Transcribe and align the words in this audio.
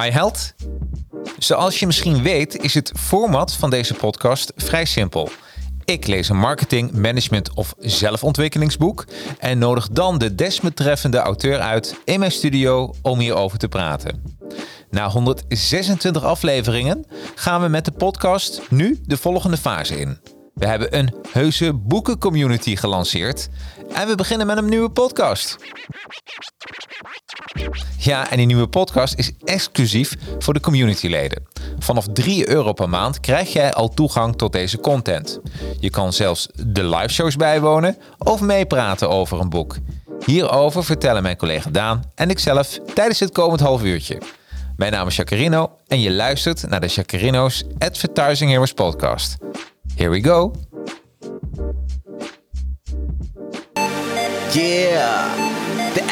Hi 0.00 0.10
Held. 0.10 0.54
Zoals 1.38 1.78
je 1.78 1.86
misschien 1.86 2.22
weet 2.22 2.62
is 2.62 2.74
het 2.74 2.92
format 2.96 3.52
van 3.52 3.70
deze 3.70 3.94
podcast 3.94 4.52
vrij 4.56 4.84
simpel. 4.84 5.30
Ik 5.84 6.06
lees 6.06 6.28
een 6.28 6.38
marketing, 6.38 6.92
management 6.92 7.54
of 7.54 7.74
zelfontwikkelingsboek 7.78 9.04
en 9.38 9.58
nodig 9.58 9.88
dan 9.88 10.18
de 10.18 10.34
desbetreffende 10.34 11.18
auteur 11.18 11.58
uit 11.58 11.96
in 12.04 12.18
mijn 12.18 12.32
studio 12.32 12.94
om 13.02 13.18
hierover 13.18 13.58
te 13.58 13.68
praten. 13.68 14.22
Na 14.90 15.08
126 15.08 16.24
afleveringen 16.24 17.06
gaan 17.34 17.62
we 17.62 17.68
met 17.68 17.84
de 17.84 17.92
podcast 17.92 18.60
nu 18.70 19.00
de 19.02 19.16
volgende 19.16 19.56
fase 19.56 20.00
in. 20.00 20.18
We 20.54 20.66
hebben 20.66 20.98
een 20.98 21.14
heuse 21.30 21.72
boekencommunity 21.72 22.76
gelanceerd 22.76 23.48
en 23.92 24.08
we 24.08 24.14
beginnen 24.14 24.46
met 24.46 24.56
een 24.56 24.68
nieuwe 24.68 24.90
podcast. 24.90 25.56
Ja, 27.98 28.30
en 28.30 28.36
die 28.36 28.46
nieuwe 28.46 28.66
podcast 28.66 29.14
is 29.18 29.32
exclusief 29.44 30.16
voor 30.38 30.54
de 30.54 30.60
communityleden. 30.60 31.42
Vanaf 31.78 32.06
3 32.12 32.48
euro 32.48 32.72
per 32.72 32.88
maand 32.88 33.20
krijg 33.20 33.52
jij 33.52 33.72
al 33.72 33.88
toegang 33.88 34.36
tot 34.36 34.52
deze 34.52 34.78
content. 34.78 35.40
Je 35.80 35.90
kan 35.90 36.12
zelfs 36.12 36.48
de 36.66 36.84
live 36.84 37.08
shows 37.08 37.36
bijwonen 37.36 37.96
of 38.18 38.40
meepraten 38.40 39.08
over 39.08 39.40
een 39.40 39.48
boek. 39.48 39.76
Hierover 40.24 40.84
vertellen 40.84 41.22
mijn 41.22 41.36
collega 41.36 41.70
Daan 41.70 42.02
en 42.14 42.30
ikzelf 42.30 42.78
tijdens 42.94 43.20
het 43.20 43.32
komend 43.32 43.60
half 43.60 43.82
uurtje. 43.82 44.20
Mijn 44.76 44.92
naam 44.92 45.06
is 45.06 45.16
Jacarino 45.16 45.70
en 45.86 46.00
je 46.00 46.12
luistert 46.12 46.68
naar 46.68 46.80
de 46.80 46.86
Jacarino's 46.86 47.64
Advertising 47.78 48.50
Heroes 48.50 48.72
podcast. 48.72 49.36
Here 49.94 50.10
we 50.10 50.22
go. 50.22 50.52
Yeah, 54.52 55.35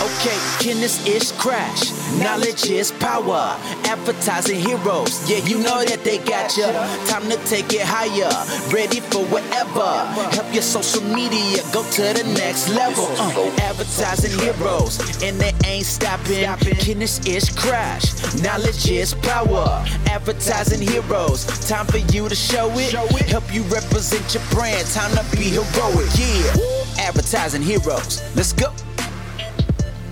Okay, 0.00 0.38
can 0.60 0.80
this 0.80 1.04
ish 1.06 1.32
crash? 1.32 1.90
Knowledge 2.22 2.70
is 2.70 2.92
power. 2.92 3.56
Advertising 3.84 4.60
heroes. 4.60 5.28
Yeah, 5.28 5.38
you 5.38 5.58
know 5.58 5.84
that 5.84 6.04
they 6.04 6.18
got 6.18 6.56
ya. 6.56 6.70
Time 7.06 7.28
to 7.28 7.36
take 7.46 7.72
it 7.72 7.82
higher. 7.82 8.30
Ready 8.72 9.00
for 9.00 9.24
whatever. 9.26 9.90
Help 10.30 10.54
your 10.54 10.62
social 10.62 11.02
media 11.02 11.62
go 11.72 11.82
to 11.82 12.02
the 12.14 12.22
next 12.38 12.68
level. 12.68 13.06
Uh, 13.18 13.50
advertising 13.62 14.38
heroes. 14.38 15.00
And 15.20 15.36
they 15.40 15.52
ain't 15.66 15.86
stopping. 15.86 16.46
Can 16.78 17.00
this 17.00 17.18
ish 17.26 17.50
crash? 17.56 18.06
Knowledge 18.40 18.88
is 18.88 19.14
power. 19.14 19.84
Advertising 20.06 20.86
heroes. 20.86 21.44
Time 21.68 21.86
for 21.86 21.98
you 21.98 22.28
to 22.28 22.36
show 22.36 22.70
it. 22.74 22.92
Help 23.26 23.52
you 23.52 23.62
represent 23.64 24.32
your 24.32 24.44
brand. 24.50 24.86
Time 24.88 25.10
to 25.10 25.36
be 25.36 25.50
heroic. 25.58 26.08
Yeah. 26.14 26.54
Advertising 26.98 27.62
heroes. 27.62 28.22
Let's 28.36 28.52
go. 28.52 28.72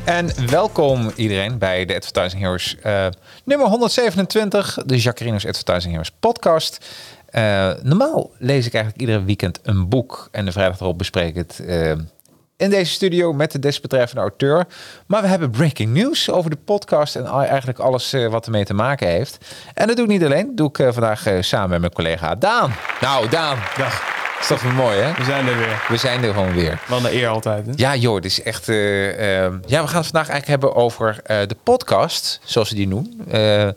En 0.06 0.50
welkom 0.50 1.10
iedereen 1.16 1.58
bij 1.58 1.84
de 1.84 1.94
Advertising 1.94 2.42
Heroes 2.42 2.76
uh, 2.86 3.06
nummer 3.44 3.66
127, 3.66 4.78
de 4.86 5.00
Jacarino's 5.00 5.46
Advertising 5.46 5.92
Heroes 5.92 6.10
podcast. 6.20 6.86
Uh, 7.30 7.72
normaal 7.82 8.30
lees 8.38 8.66
ik 8.66 8.74
eigenlijk 8.74 9.02
iedere 9.02 9.24
weekend 9.24 9.58
een 9.62 9.88
boek 9.88 10.28
en 10.32 10.44
de 10.44 10.52
vrijdag 10.52 10.80
erop 10.80 10.98
bespreek 10.98 11.28
ik 11.28 11.34
het 11.34 11.60
uh, 11.62 11.90
in 12.56 12.70
deze 12.70 12.92
studio 12.92 13.32
met 13.32 13.52
de 13.52 13.58
desbetreffende 13.58 14.22
auteur. 14.22 14.66
Maar 15.06 15.22
we 15.22 15.28
hebben 15.28 15.50
breaking 15.50 15.92
news 15.92 16.30
over 16.30 16.50
de 16.50 16.58
podcast 16.64 17.16
en 17.16 17.26
eigenlijk 17.26 17.78
alles 17.78 18.14
wat 18.30 18.44
ermee 18.44 18.64
te 18.64 18.74
maken 18.74 19.08
heeft. 19.08 19.38
En 19.74 19.86
dat 19.86 19.96
doe 19.96 20.04
ik 20.04 20.10
niet 20.10 20.24
alleen, 20.24 20.46
dat 20.46 20.56
doe 20.56 20.86
ik 20.86 20.92
vandaag 20.92 21.26
samen 21.40 21.70
met 21.70 21.80
mijn 21.80 21.92
collega 21.92 22.34
Daan. 22.34 22.74
Nou, 23.00 23.28
Daan. 23.28 23.58
Dag. 23.76 24.15
Is 24.40 24.46
toch 24.46 24.62
weer 24.62 24.74
mooi, 24.74 24.98
hè? 24.98 25.12
We 25.12 25.24
zijn 25.24 25.46
er 25.46 25.56
weer. 25.56 25.84
We 25.88 25.96
zijn 25.96 26.24
er 26.24 26.32
gewoon 26.32 26.52
weer. 26.52 26.82
Wel 26.88 26.98
een 26.98 27.14
eer 27.14 27.28
altijd. 27.28 27.66
Hè? 27.66 27.72
Ja, 27.76 27.96
joh, 27.96 28.14
het 28.14 28.24
is 28.24 28.42
echt. 28.42 28.68
Uh, 28.68 29.46
uh, 29.46 29.54
ja, 29.66 29.82
we 29.82 29.88
gaan 29.88 30.02
het 30.02 30.10
vandaag 30.10 30.28
eigenlijk 30.28 30.46
hebben 30.46 30.74
over 30.74 31.20
uh, 31.26 31.38
de 31.46 31.56
podcast, 31.62 32.40
zoals 32.44 32.68
ze 32.68 32.74
die 32.74 32.88
noemen. 32.88 33.74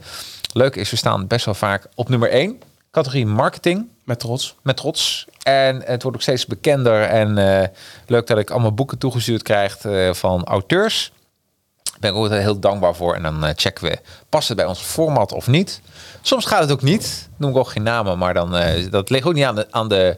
leuk 0.53 0.75
is, 0.75 0.89
we 0.89 0.97
staan 0.97 1.27
best 1.27 1.45
wel 1.45 1.53
vaak 1.53 1.85
op 1.95 2.09
nummer 2.09 2.29
1, 2.29 2.61
categorie 2.91 3.25
marketing. 3.25 3.87
Met 4.03 4.19
trots. 4.19 4.55
Met 4.61 4.77
trots. 4.77 5.27
En 5.43 5.81
het 5.85 6.03
wordt 6.03 6.17
ook 6.17 6.23
steeds 6.23 6.45
bekender. 6.45 7.01
En 7.01 7.33
leuk 8.07 8.27
dat 8.27 8.37
ik 8.37 8.49
allemaal 8.49 8.73
boeken 8.73 8.97
toegestuurd 8.97 9.43
krijg 9.43 9.77
van 10.11 10.43
auteurs. 10.43 11.11
Daar 11.83 11.99
ben 11.99 12.09
ik 12.09 12.17
ook 12.17 12.29
heel 12.29 12.59
dankbaar 12.59 12.95
voor. 12.95 13.15
En 13.15 13.23
dan 13.23 13.53
checken 13.55 13.83
we, 13.83 13.99
past 14.29 14.47
het 14.47 14.57
bij 14.57 14.65
ons 14.65 14.79
format 14.79 15.31
of 15.31 15.47
niet? 15.47 15.81
Soms 16.21 16.45
gaat 16.45 16.61
het 16.61 16.71
ook 16.71 16.81
niet. 16.81 17.29
Noem 17.37 17.51
ik 17.51 17.57
ook 17.57 17.69
geen 17.69 17.83
namen, 17.83 18.17
maar 18.17 18.33
dan, 18.33 18.55
dat 18.89 19.09
ligt 19.09 19.25
ook 19.25 19.33
niet 19.33 19.45
aan 19.45 19.55
de, 19.55 19.67
aan 19.71 19.87
de 19.87 20.17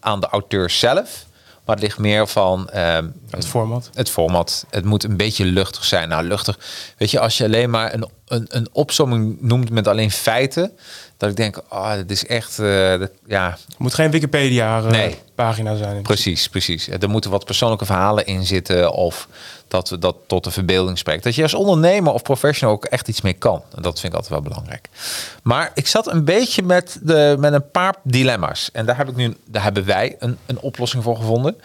aan 0.00 0.20
de 0.20 0.26
auteur 0.26 0.70
zelf. 0.70 1.26
Maar 1.64 1.74
het 1.74 1.84
ligt 1.84 1.98
meer 1.98 2.28
van... 2.28 2.70
Uh, 2.74 2.98
het 3.30 3.46
format. 3.46 3.90
Het 3.94 4.10
format. 4.10 4.66
Het 4.70 4.84
moet 4.84 5.04
een 5.04 5.16
beetje 5.16 5.44
luchtig 5.44 5.84
zijn. 5.84 6.08
Nou, 6.08 6.24
luchtig. 6.24 6.58
Weet 6.98 7.10
je, 7.10 7.20
als 7.20 7.38
je 7.38 7.44
alleen 7.44 7.70
maar 7.70 7.94
een, 7.94 8.08
een, 8.26 8.46
een 8.48 8.68
opzomming 8.72 9.40
noemt 9.40 9.70
met 9.70 9.88
alleen 9.88 10.10
feiten... 10.10 10.76
dat 11.22 11.30
ik 11.30 11.36
denk, 11.36 11.62
oh, 11.68 11.94
dat 11.94 12.10
is 12.10 12.26
echt... 12.26 12.58
Uh, 12.58 12.98
dat, 12.98 13.10
ja. 13.26 13.50
Het 13.50 13.78
moet 13.78 13.94
geen 13.94 14.10
Wikipedia-pagina 14.10 15.70
nee. 15.70 15.78
zijn. 15.78 16.02
Precies, 16.02 16.48
precies. 16.48 16.88
Er 16.88 17.10
moeten 17.10 17.30
wat 17.30 17.44
persoonlijke 17.44 17.84
verhalen 17.84 18.26
in 18.26 18.46
zitten... 18.46 18.92
of 18.92 19.28
dat 19.68 19.88
we 19.88 19.98
dat 19.98 20.16
tot 20.26 20.44
de 20.44 20.50
verbeelding 20.50 20.98
spreekt. 20.98 21.24
Dat 21.24 21.34
je 21.34 21.42
als 21.42 21.54
ondernemer 21.54 22.12
of 22.12 22.22
professional 22.22 22.74
ook 22.74 22.84
echt 22.84 23.08
iets 23.08 23.20
mee 23.20 23.32
kan. 23.32 23.62
En 23.74 23.82
dat 23.82 24.00
vind 24.00 24.12
ik 24.12 24.18
altijd 24.18 24.40
wel 24.40 24.50
belangrijk. 24.50 24.88
Maar 25.42 25.70
ik 25.74 25.86
zat 25.86 26.06
een 26.06 26.24
beetje 26.24 26.62
met, 26.62 26.98
de, 27.02 27.36
met 27.38 27.52
een 27.52 27.70
paar 27.70 27.94
dilemma's. 28.02 28.70
En 28.72 28.86
daar, 28.86 28.96
heb 28.96 29.08
ik 29.08 29.16
nu, 29.16 29.36
daar 29.46 29.62
hebben 29.62 29.84
wij 29.84 30.16
een, 30.18 30.38
een 30.46 30.60
oplossing 30.60 31.02
voor 31.02 31.16
gevonden. 31.16 31.60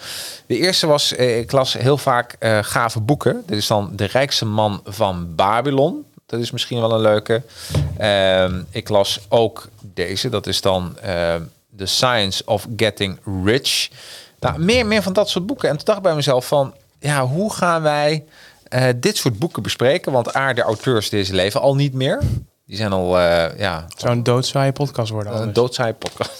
De 0.45 0.57
eerste 0.57 0.87
was, 0.87 1.15
eh, 1.15 1.37
ik 1.37 1.51
las 1.51 1.73
heel 1.73 1.97
vaak 1.97 2.35
uh, 2.39 2.59
gave 2.61 2.99
boeken. 2.99 3.43
Dit 3.45 3.57
is 3.57 3.67
dan 3.67 3.89
De 3.95 4.05
Rijkste 4.05 4.45
Man 4.45 4.81
van 4.85 5.35
Babylon. 5.35 6.05
Dat 6.27 6.39
is 6.39 6.51
misschien 6.51 6.79
wel 6.79 6.91
een 6.91 7.01
leuke. 7.01 7.41
Uh, 8.01 8.53
ik 8.69 8.89
las 8.89 9.19
ook 9.29 9.67
deze. 9.81 10.29
Dat 10.29 10.47
is 10.47 10.61
dan 10.61 10.97
uh, 11.05 11.35
The 11.77 11.85
Science 11.85 12.45
of 12.45 12.67
Getting 12.75 13.19
Rich. 13.45 13.89
Nou, 14.39 14.59
meer, 14.59 14.85
meer 14.85 15.03
van 15.03 15.13
dat 15.13 15.29
soort 15.29 15.45
boeken. 15.45 15.69
En 15.69 15.75
toen 15.75 15.85
dacht 15.85 15.97
ik 15.97 16.03
bij 16.03 16.15
mezelf 16.15 16.47
van 16.47 16.73
ja, 16.99 17.25
hoe 17.25 17.53
gaan 17.53 17.81
wij 17.81 18.25
uh, 18.69 18.87
dit 18.95 19.17
soort 19.17 19.39
boeken 19.39 19.63
bespreken? 19.63 20.11
Want 20.11 20.35
A, 20.35 20.53
de 20.53 20.61
auteurs 20.61 21.09
deze 21.09 21.33
leven 21.33 21.61
al 21.61 21.75
niet 21.75 21.93
meer. 21.93 22.21
Die 22.65 22.77
zijn 22.77 22.91
al, 22.91 23.19
uh, 23.19 23.57
ja... 23.57 23.85
Het 23.89 23.99
zou 23.99 24.13
een 24.13 24.23
doodzaaie 24.23 24.71
podcast 24.71 25.11
worden. 25.11 25.41
Een 25.41 25.53
doodzaaie 25.53 25.93
podcast. 25.93 26.33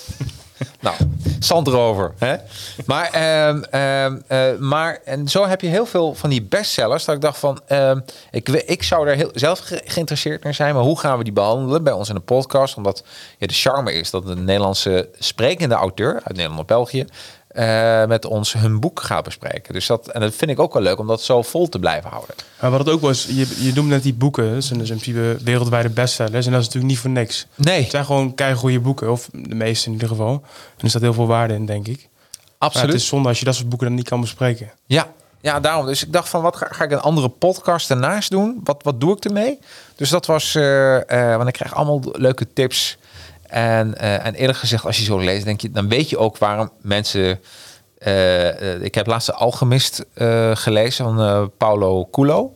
Nou, 0.88 1.12
zand 1.40 1.68
erover. 1.68 2.14
Hè? 2.18 2.36
Maar, 2.86 3.16
uh, 3.16 4.14
uh, 4.30 4.60
maar 4.60 5.00
en 5.06 5.28
zo 5.28 5.46
heb 5.46 5.62
je 5.62 5.68
heel 5.68 5.86
veel 5.86 6.14
van 6.14 6.30
die 6.30 6.42
bestsellers. 6.42 7.06
Dat 7.06 7.16
ik 7.16 7.22
dacht 7.22 7.40
van, 7.40 7.62
ik, 8.32 8.50
ik 8.50 8.84
zou 8.84 9.06
daar 9.06 9.16
heel, 9.16 9.32
zelf 9.34 9.62
geïnteresseerd 9.86 10.44
naar 10.44 10.54
zijn. 10.54 10.74
Maar 10.74 10.84
hoe 10.84 11.00
gaan 11.00 11.18
we 11.18 11.24
die 11.24 11.34
behandelen 11.34 11.84
bij 11.84 11.94
ons 11.94 12.10
in 12.10 12.16
de 12.16 12.22
podcast? 12.22 12.78
Omdat 12.78 13.04
ja, 13.38 13.48
de 13.48 13.54
charme 13.54 13.94
is 13.94 14.12
dat 14.12 14.28
een 14.28 14.44
Nederlandse 14.44 15.10
sprekende 15.20 15.76
auteur 15.76 16.14
uit 16.14 16.36
Nederland 16.36 16.60
of 16.60 16.66
België 16.66 17.06
uh, 17.58 18.06
met 18.06 18.26
ons 18.26 18.54
hun 18.54 18.80
boek 18.80 19.02
gaat 19.02 19.24
bespreken. 19.24 19.74
Dus 19.74 19.88
dat, 19.88 20.08
en 20.08 20.22
dat 20.22 20.36
vind 20.36 20.52
ik 20.52 20.60
ook 20.60 20.74
wel 20.74 20.82
leuk 20.82 21.00
om 21.00 21.08
dat 21.08 21.22
zo 21.22 21.42
vol 21.42 21.70
te 21.70 21.80
blijven 21.80 22.10
houden. 22.10 22.36
Maar 22.62 22.72
wat 22.72 22.80
het 22.80 22.90
ook 22.90 23.02
was, 23.02 23.26
je, 23.26 23.56
je 23.60 23.72
noemt 23.76 23.90
net 23.90 24.04
die 24.04 24.14
boeken, 24.14 24.54
dat 24.54 24.64
zijn 24.64 24.80
dus 24.80 24.90
in 24.90 24.98
principe 24.98 25.44
wereldwijde 25.44 25.90
bestsellers. 25.90 26.46
En 26.46 26.52
dat 26.52 26.62
is 26.62 26.66
natuurlijk 26.66 26.94
niet 26.94 27.02
voor 27.02 27.10
niks. 27.10 27.46
Nee. 27.56 27.82
Het 27.82 27.92
zijn 27.92 28.06
gewoon 28.06 28.36
goede 28.56 28.80
boeken, 28.80 29.12
of 29.12 29.30
de 29.32 29.56
meeste 29.56 29.88
in 29.88 29.94
ieder 29.94 30.08
geval. 30.08 30.34
En 30.78 30.84
er 30.84 30.90
staat 30.90 31.02
heel 31.02 31.14
veel 31.14 31.28
waarde 31.28 31.54
in, 31.54 31.66
denk 31.66 31.88
ik. 31.88 32.10
Absoluut. 32.58 32.86
Maar 32.86 32.94
het 32.94 33.04
is 33.04 33.08
zonde 33.08 33.28
als 33.28 33.40
je 33.40 33.46
dat 33.46 33.56
soort 33.56 33.70
boeken 33.70 33.88
dan 33.88 33.96
niet 33.96 34.08
kan 34.10 34.22
bespreken. 34.22 34.72
Ja, 34.86 35.08
ja, 35.42 35.60
daarom. 35.60 35.86
Dus 35.86 36.04
ik 36.04 36.14
dacht 36.14 36.30
van, 36.30 36.42
wat 36.42 36.56
ga, 36.56 36.68
ga 36.70 36.84
ik 36.84 36.92
een 36.92 37.00
andere 37.00 37.30
podcast 37.30 37.90
ernaast 37.90 38.30
doen? 38.30 38.60
Wat, 38.64 38.84
wat 38.84 39.00
doe 39.00 39.16
ik 39.16 39.26
ermee? 39.26 39.60
Dus 39.96 40.10
dat 40.10 40.26
was, 40.26 40.56
uh, 40.56 40.96
uh, 40.96 41.36
want 41.36 41.48
ik 41.48 41.54
krijg 41.54 41.76
allemaal 41.76 42.02
leuke 42.12 42.54
tips 42.54 42.98
en, 43.48 43.96
uh, 44.02 44.26
en 44.26 44.34
eerlijk 44.34 44.58
gezegd, 44.58 44.86
als 44.86 44.98
je 44.98 45.04
zo 45.04 45.20
leest, 45.20 45.46
denk 45.46 45.62
je, 45.62 45.72
dan 45.72 45.90
weet 45.90 46.10
je 46.10 46.18
ook 46.18 46.38
waarom 46.38 46.72
mensen. 46.82 47.40
Uh, 48.00 48.82
ik 48.84 48.96
heb 48.96 49.08
laatst 49.08 49.28
de 49.28 49.34
Alchemist 49.34 50.06
gelezen 50.54 51.06
van 51.06 51.52
Paulo 51.58 52.06
Coelho. 52.06 52.54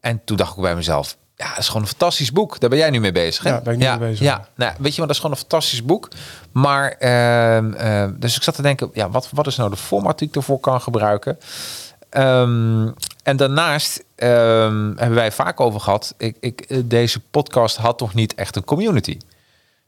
en 0.00 0.20
toen 0.24 0.36
dacht 0.36 0.56
ik 0.56 0.62
bij 0.62 0.74
mezelf, 0.74 1.16
ja, 1.36 1.48
dat 1.48 1.58
is 1.58 1.66
gewoon 1.66 1.82
een 1.82 1.88
fantastisch 1.88 2.32
boek. 2.32 2.60
Daar 2.60 2.70
ben 2.70 2.78
jij 2.78 2.90
nu 2.90 3.00
mee 3.00 3.12
bezig. 3.12 3.42
Hè? 3.42 3.50
Ja, 3.50 3.60
ben 3.60 3.74
ik 3.74 3.82
ja, 3.82 3.96
mee 3.96 4.08
bezig. 4.08 4.24
Ja, 4.24 4.48
nou, 4.54 4.72
weet 4.78 4.92
je, 4.92 4.98
maar 4.98 5.06
dat 5.06 5.16
is 5.16 5.22
gewoon 5.22 5.36
een 5.36 5.42
fantastisch 5.42 5.84
boek. 5.84 6.08
Maar, 6.52 6.90
ehm, 6.90 8.10
dus 8.18 8.36
ik 8.36 8.42
zat 8.42 8.54
te 8.54 8.62
denken, 8.62 8.90
ja, 8.92 9.10
wat, 9.10 9.28
wat 9.32 9.46
is 9.46 9.56
nou 9.56 9.70
de 9.70 9.76
format 9.76 10.18
die 10.18 10.28
ik 10.28 10.36
ervoor 10.36 10.60
kan 10.60 10.80
gebruiken? 10.80 11.38
Um, 12.10 12.94
en 13.22 13.36
daarnaast 13.36 14.04
ehm, 14.14 14.92
hebben 14.96 15.14
wij 15.14 15.32
vaak 15.32 15.60
over 15.60 15.80
gehad. 15.80 16.14
Ik, 16.16 16.36
ik, 16.40 16.60
eh, 16.60 16.78
deze 16.84 17.20
podcast 17.20 17.76
had 17.76 17.98
toch 17.98 18.14
niet 18.14 18.34
echt 18.34 18.56
een 18.56 18.64
community. 18.64 19.18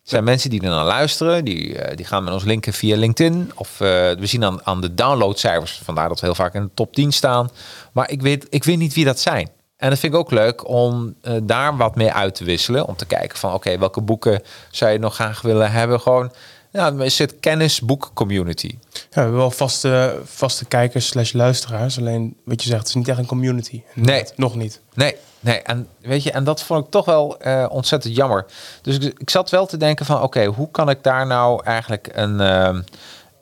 Er 0.02 0.16
zijn 0.16 0.24
mensen 0.24 0.50
die 0.50 0.60
er 0.60 0.68
naar 0.68 0.84
luisteren, 0.84 1.44
die, 1.44 1.78
eh, 1.78 1.96
die 1.96 2.06
gaan 2.06 2.24
met 2.24 2.32
ons 2.32 2.44
linken 2.44 2.72
via 2.72 2.96
LinkedIn. 2.96 3.52
Of 3.54 3.80
eh, 3.80 3.88
we 4.12 4.26
zien 4.26 4.44
aan, 4.44 4.66
aan 4.66 4.80
de 4.80 4.94
downloadcijfers, 4.94 5.80
vandaar 5.84 6.08
dat 6.08 6.20
we 6.20 6.26
heel 6.26 6.34
vaak 6.34 6.54
in 6.54 6.62
de 6.62 6.70
top 6.74 6.94
10 6.94 7.12
staan. 7.12 7.50
Maar 7.92 8.10
ik 8.10 8.22
weet, 8.22 8.46
ik 8.50 8.64
weet 8.64 8.78
niet 8.78 8.94
wie 8.94 9.04
dat 9.04 9.20
zijn. 9.20 9.50
En 9.76 9.90
dat 9.90 9.98
vind 9.98 10.12
ik 10.12 10.18
ook 10.18 10.30
leuk 10.30 10.68
om 10.68 11.14
eh, 11.22 11.34
daar 11.42 11.76
wat 11.76 11.96
mee 11.96 12.12
uit 12.12 12.34
te 12.34 12.44
wisselen. 12.44 12.86
Om 12.86 12.96
te 12.96 13.06
kijken 13.06 13.38
van 13.38 13.54
oké, 13.54 13.78
welke 13.78 14.00
boeken 14.00 14.42
zou 14.70 14.92
je 14.92 14.98
nog 14.98 15.14
graag 15.14 15.42
willen 15.42 15.72
hebben? 15.72 16.00
Gewoon, 16.00 16.32
ja, 16.70 16.92
is 16.98 17.18
het 17.18 17.40
kennisboek 17.40 18.10
community. 18.14 18.78
Ja, 18.92 19.00
we 19.10 19.20
hebben 19.20 19.36
wel 19.36 19.50
vaste, 19.50 20.20
vaste 20.24 20.64
kijkers 20.64 21.06
slash 21.06 21.32
luisteraars. 21.32 21.98
Alleen, 21.98 22.36
wat 22.44 22.62
je 22.62 22.68
zegt, 22.68 22.80
het 22.80 22.88
is 22.88 22.94
niet 22.94 23.08
echt 23.08 23.18
een 23.18 23.26
community. 23.26 23.82
Nee. 23.94 24.24
Nog 24.36 24.54
niet. 24.54 24.80
Nee, 24.94 25.16
nee. 25.40 25.62
En 25.62 25.88
weet 26.00 26.22
je, 26.22 26.30
en 26.30 26.44
dat 26.44 26.62
vond 26.62 26.84
ik 26.84 26.90
toch 26.90 27.04
wel 27.04 27.40
eh, 27.40 27.66
ontzettend 27.68 28.16
jammer. 28.16 28.46
Dus 28.82 28.98
ik, 28.98 29.18
ik 29.18 29.30
zat 29.30 29.50
wel 29.50 29.66
te 29.66 29.76
denken 29.76 30.06
van, 30.06 30.22
oké, 30.22 30.44
hoe 30.44 30.70
kan 30.70 30.90
ik 30.90 31.02
daar 31.02 31.26
nou 31.26 31.64
eigenlijk 31.64 32.08
een, 32.12 32.40
ehm, 32.40 32.82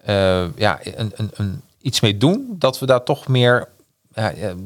eh, 0.05 0.57
ja, 0.57 0.79
een, 0.83 1.13
een, 1.17 1.31
een, 1.35 1.63
iets 1.81 2.01
mee 2.01 2.17
doen? 2.17 2.57
Dat 2.59 2.79
we 2.79 2.87
daar 2.87 3.03
toch 3.03 3.29
meer, 3.29 3.69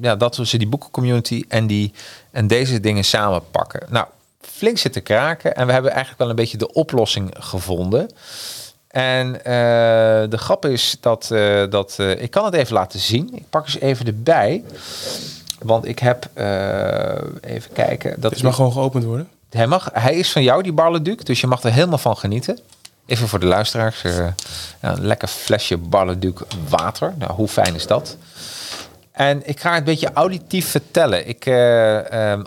ja, 0.01 0.17
dat 0.17 0.37
we 0.37 0.47
ze 0.47 0.57
die 0.57 0.69
boekencommunity 0.69 1.45
en 1.49 1.67
die 1.67 1.93
en 2.31 2.47
deze 2.47 2.81
dingen 2.81 3.05
samen 3.05 3.51
pakken. 3.51 3.87
Nou, 3.91 4.07
flink 4.41 4.79
zitten 4.79 5.03
kraken 5.03 5.55
en 5.55 5.67
we 5.67 5.73
hebben 5.73 5.91
eigenlijk 5.91 6.21
wel 6.21 6.31
een 6.31 6.37
beetje 6.37 6.59
de 6.59 6.73
oplossing 6.73 7.35
gevonden. 7.39 8.11
En 8.89 9.33
de 10.31 10.39
grap 10.39 10.65
is 10.65 10.97
dat, 11.01 11.27
dat 11.71 11.99
ik 11.99 12.31
kan 12.31 12.45
het 12.45 12.55
even 12.55 12.75
laten 12.75 13.01
zien. 13.01 13.31
Ik 13.35 13.45
pak 13.51 13.65
eens 13.67 13.79
even 13.79 14.07
erbij. 14.07 14.65
Want 15.63 15.87
ik 15.87 15.99
heb, 15.99 16.29
even 17.41 17.73
kijken. 17.73 18.21
Dat 18.21 18.33
dus 18.33 18.43
mag 18.43 18.55
gewoon 18.55 18.73
geopend 18.73 19.05
worden? 19.05 19.29
Hij, 19.51 19.67
mag, 19.67 19.91
hij 19.93 20.15
is 20.15 20.33
van 20.33 20.43
jou, 20.43 20.63
die 20.63 20.73
Barleduc. 20.73 21.25
Dus 21.25 21.41
je 21.41 21.47
mag 21.47 21.63
er 21.63 21.73
helemaal 21.73 21.99
van 21.99 22.17
genieten. 22.17 22.59
Even 23.07 23.29
voor 23.29 23.41
de 23.41 23.47
luisteraars. 23.47 24.03
ja, 24.03 24.35
een 24.81 25.07
lekker 25.07 25.29
flesje 25.29 25.77
Barleduc 25.77 26.41
water. 26.69 27.15
Nou, 27.19 27.33
hoe 27.33 27.49
fijn 27.49 27.75
is 27.75 27.87
dat? 27.87 28.17
En 29.13 29.49
ik 29.49 29.61
ga 29.61 29.71
het 29.71 29.79
een 29.79 29.85
beetje 29.85 30.13
auditief 30.13 30.71
vertellen. 30.71 31.29
Ik, 31.29 31.47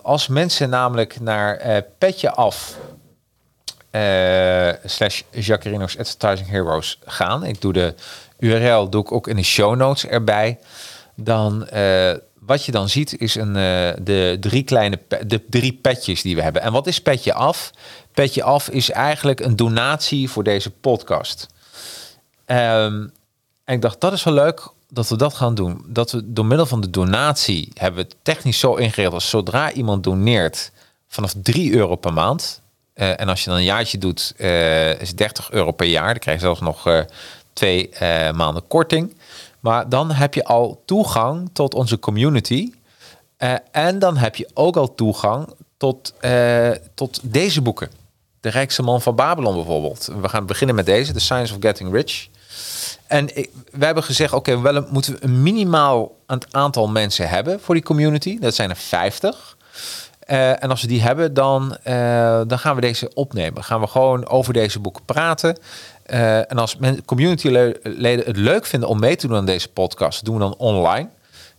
als 0.01 0.27
mensen 0.27 0.69
namelijk 0.69 1.19
naar 1.19 1.83
Petje 1.97 2.31
Af 2.31 2.77
uh, 3.95 4.73
slash 4.85 5.21
Jacarino's 5.31 5.97
Advertising 5.97 6.50
Heroes 6.50 7.00
gaan. 7.06 7.45
Ik 7.45 7.61
doe 7.61 7.73
de 7.73 7.94
URL 8.39 8.89
doe 8.89 9.01
ik 9.01 9.11
ook 9.11 9.27
in 9.27 9.35
de 9.35 9.44
show 9.44 9.75
notes 9.75 10.06
erbij. 10.06 10.59
Dan 11.15 11.68
uh, 11.73 12.13
wat 12.45 12.65
je 12.65 12.71
dan 12.71 12.89
ziet 12.89 13.19
is 13.19 13.36
een, 13.36 13.47
uh, 13.47 13.92
de 14.01 14.38
drie 14.39 14.63
kleine 14.63 15.00
de 15.27 15.44
drie 15.50 15.74
petjes 15.74 16.21
die 16.21 16.36
we 16.36 16.42
hebben. 16.42 16.62
En 16.62 16.71
wat 16.71 16.88
is 16.88 17.01
petje 17.01 17.33
af? 17.33 17.71
Petje 18.12 18.44
af 18.44 18.69
is 18.69 18.92
eigenlijk 18.92 19.39
een 19.39 19.56
donatie 19.56 20.30
voor 20.30 20.44
deze 20.44 20.71
podcast. 20.71 21.47
Um, 22.45 23.12
en 23.63 23.75
ik 23.75 23.81
dacht 23.81 24.01
dat 24.01 24.13
is 24.13 24.24
wel 24.24 24.33
leuk 24.33 24.68
dat 24.89 25.09
we 25.09 25.18
dat 25.18 25.33
gaan 25.33 25.56
doen. 25.56 25.86
Dat 25.88 26.12
we 26.12 26.33
door 26.33 26.45
middel 26.45 26.65
van 26.65 26.81
de 26.81 26.89
donatie 26.89 27.71
hebben 27.74 28.03
we 28.03 28.12
technisch 28.21 28.59
zo 28.59 28.75
ingeregeld 28.75 29.13
als 29.13 29.30
zodra 29.30 29.71
iemand 29.71 30.03
doneert 30.03 30.71
vanaf 31.07 31.33
3 31.42 31.74
euro 31.74 31.95
per 31.95 32.13
maand 32.13 32.62
uh, 32.95 33.19
en 33.19 33.30
als 33.30 33.44
je 33.44 33.50
dan 33.50 33.59
een 33.59 33.65
jaartje 33.65 33.97
doet, 33.97 34.33
uh, 34.38 35.01
is 35.01 35.15
30 35.15 35.51
euro 35.51 35.71
per 35.71 35.88
jaar. 35.88 36.07
Dan 36.07 36.19
krijg 36.19 36.38
je 36.38 36.45
zelfs 36.45 36.62
nog 36.62 37.06
twee 37.53 37.89
maanden 38.33 38.68
korting. 38.68 39.15
Maar 39.65 39.89
dan 39.89 40.12
heb 40.12 40.33
je 40.33 40.44
al 40.44 40.81
toegang 40.85 41.50
tot 41.53 41.73
onze 41.73 42.00
community. 42.00 42.71
en 43.71 44.00
dan 44.00 44.17
heb 44.17 44.35
je 44.35 44.50
ook 44.53 44.77
al 44.77 44.95
toegang 44.95 45.53
tot, 45.77 46.13
tot 46.94 47.19
deze 47.23 47.62
boeken. 47.62 47.89
De 48.39 48.50
Rijkste 48.50 48.83
Man 48.83 49.01
van 49.01 49.15
Babylon 49.15 49.56
bijvoorbeeld. 49.56 50.09
We 50.21 50.29
gaan 50.29 50.45
beginnen 50.45 50.75
met 50.75 50.85
deze, 50.85 51.13
The 51.13 51.19
Science 51.19 51.53
of 51.53 51.59
Getting 51.62 51.94
Rich. 51.94 52.27
En 53.07 53.25
we 53.71 53.85
hebben 53.85 54.03
gezegd, 54.03 54.33
oké, 54.33 54.51
okay, 54.51 54.73
we 54.73 54.88
moeten 54.89 55.17
een 55.19 55.44
minimaal 55.44 56.18
aantal 56.51 56.88
mensen 56.88 57.29
hebben 57.29 57.59
voor 57.59 57.75
die 57.75 57.83
community. 57.83 58.39
Dat 58.39 58.56
zijn 58.56 58.69
er 58.69 58.75
50. 58.75 59.57
Uh, 60.27 60.63
en 60.63 60.69
als 60.69 60.81
we 60.81 60.88
die 60.88 61.01
hebben, 61.01 61.33
dan, 61.33 61.77
dan 62.47 62.59
gaan 62.59 62.75
we 62.75 62.81
deze 62.81 63.11
opnemen. 63.13 63.63
Gaan 63.63 63.79
we 63.79 63.88
gewoon 63.88 64.27
over 64.27 64.53
deze 64.53 64.79
boeken 64.79 65.06
praten. 65.06 65.57
Uh, 66.07 66.38
en 66.38 66.57
als 66.57 66.78
communityleden 67.06 68.25
het 68.25 68.38
leuk 68.38 68.66
vinden 68.66 68.90
om 68.90 69.00
mee 69.00 69.16
te 69.16 69.28
doen 69.28 69.38
aan 69.38 69.46
deze 69.46 69.69
podcast, 69.69 70.25
doen 70.25 70.36
we 70.36 70.42
dan 70.42 70.56
online. 70.57 71.10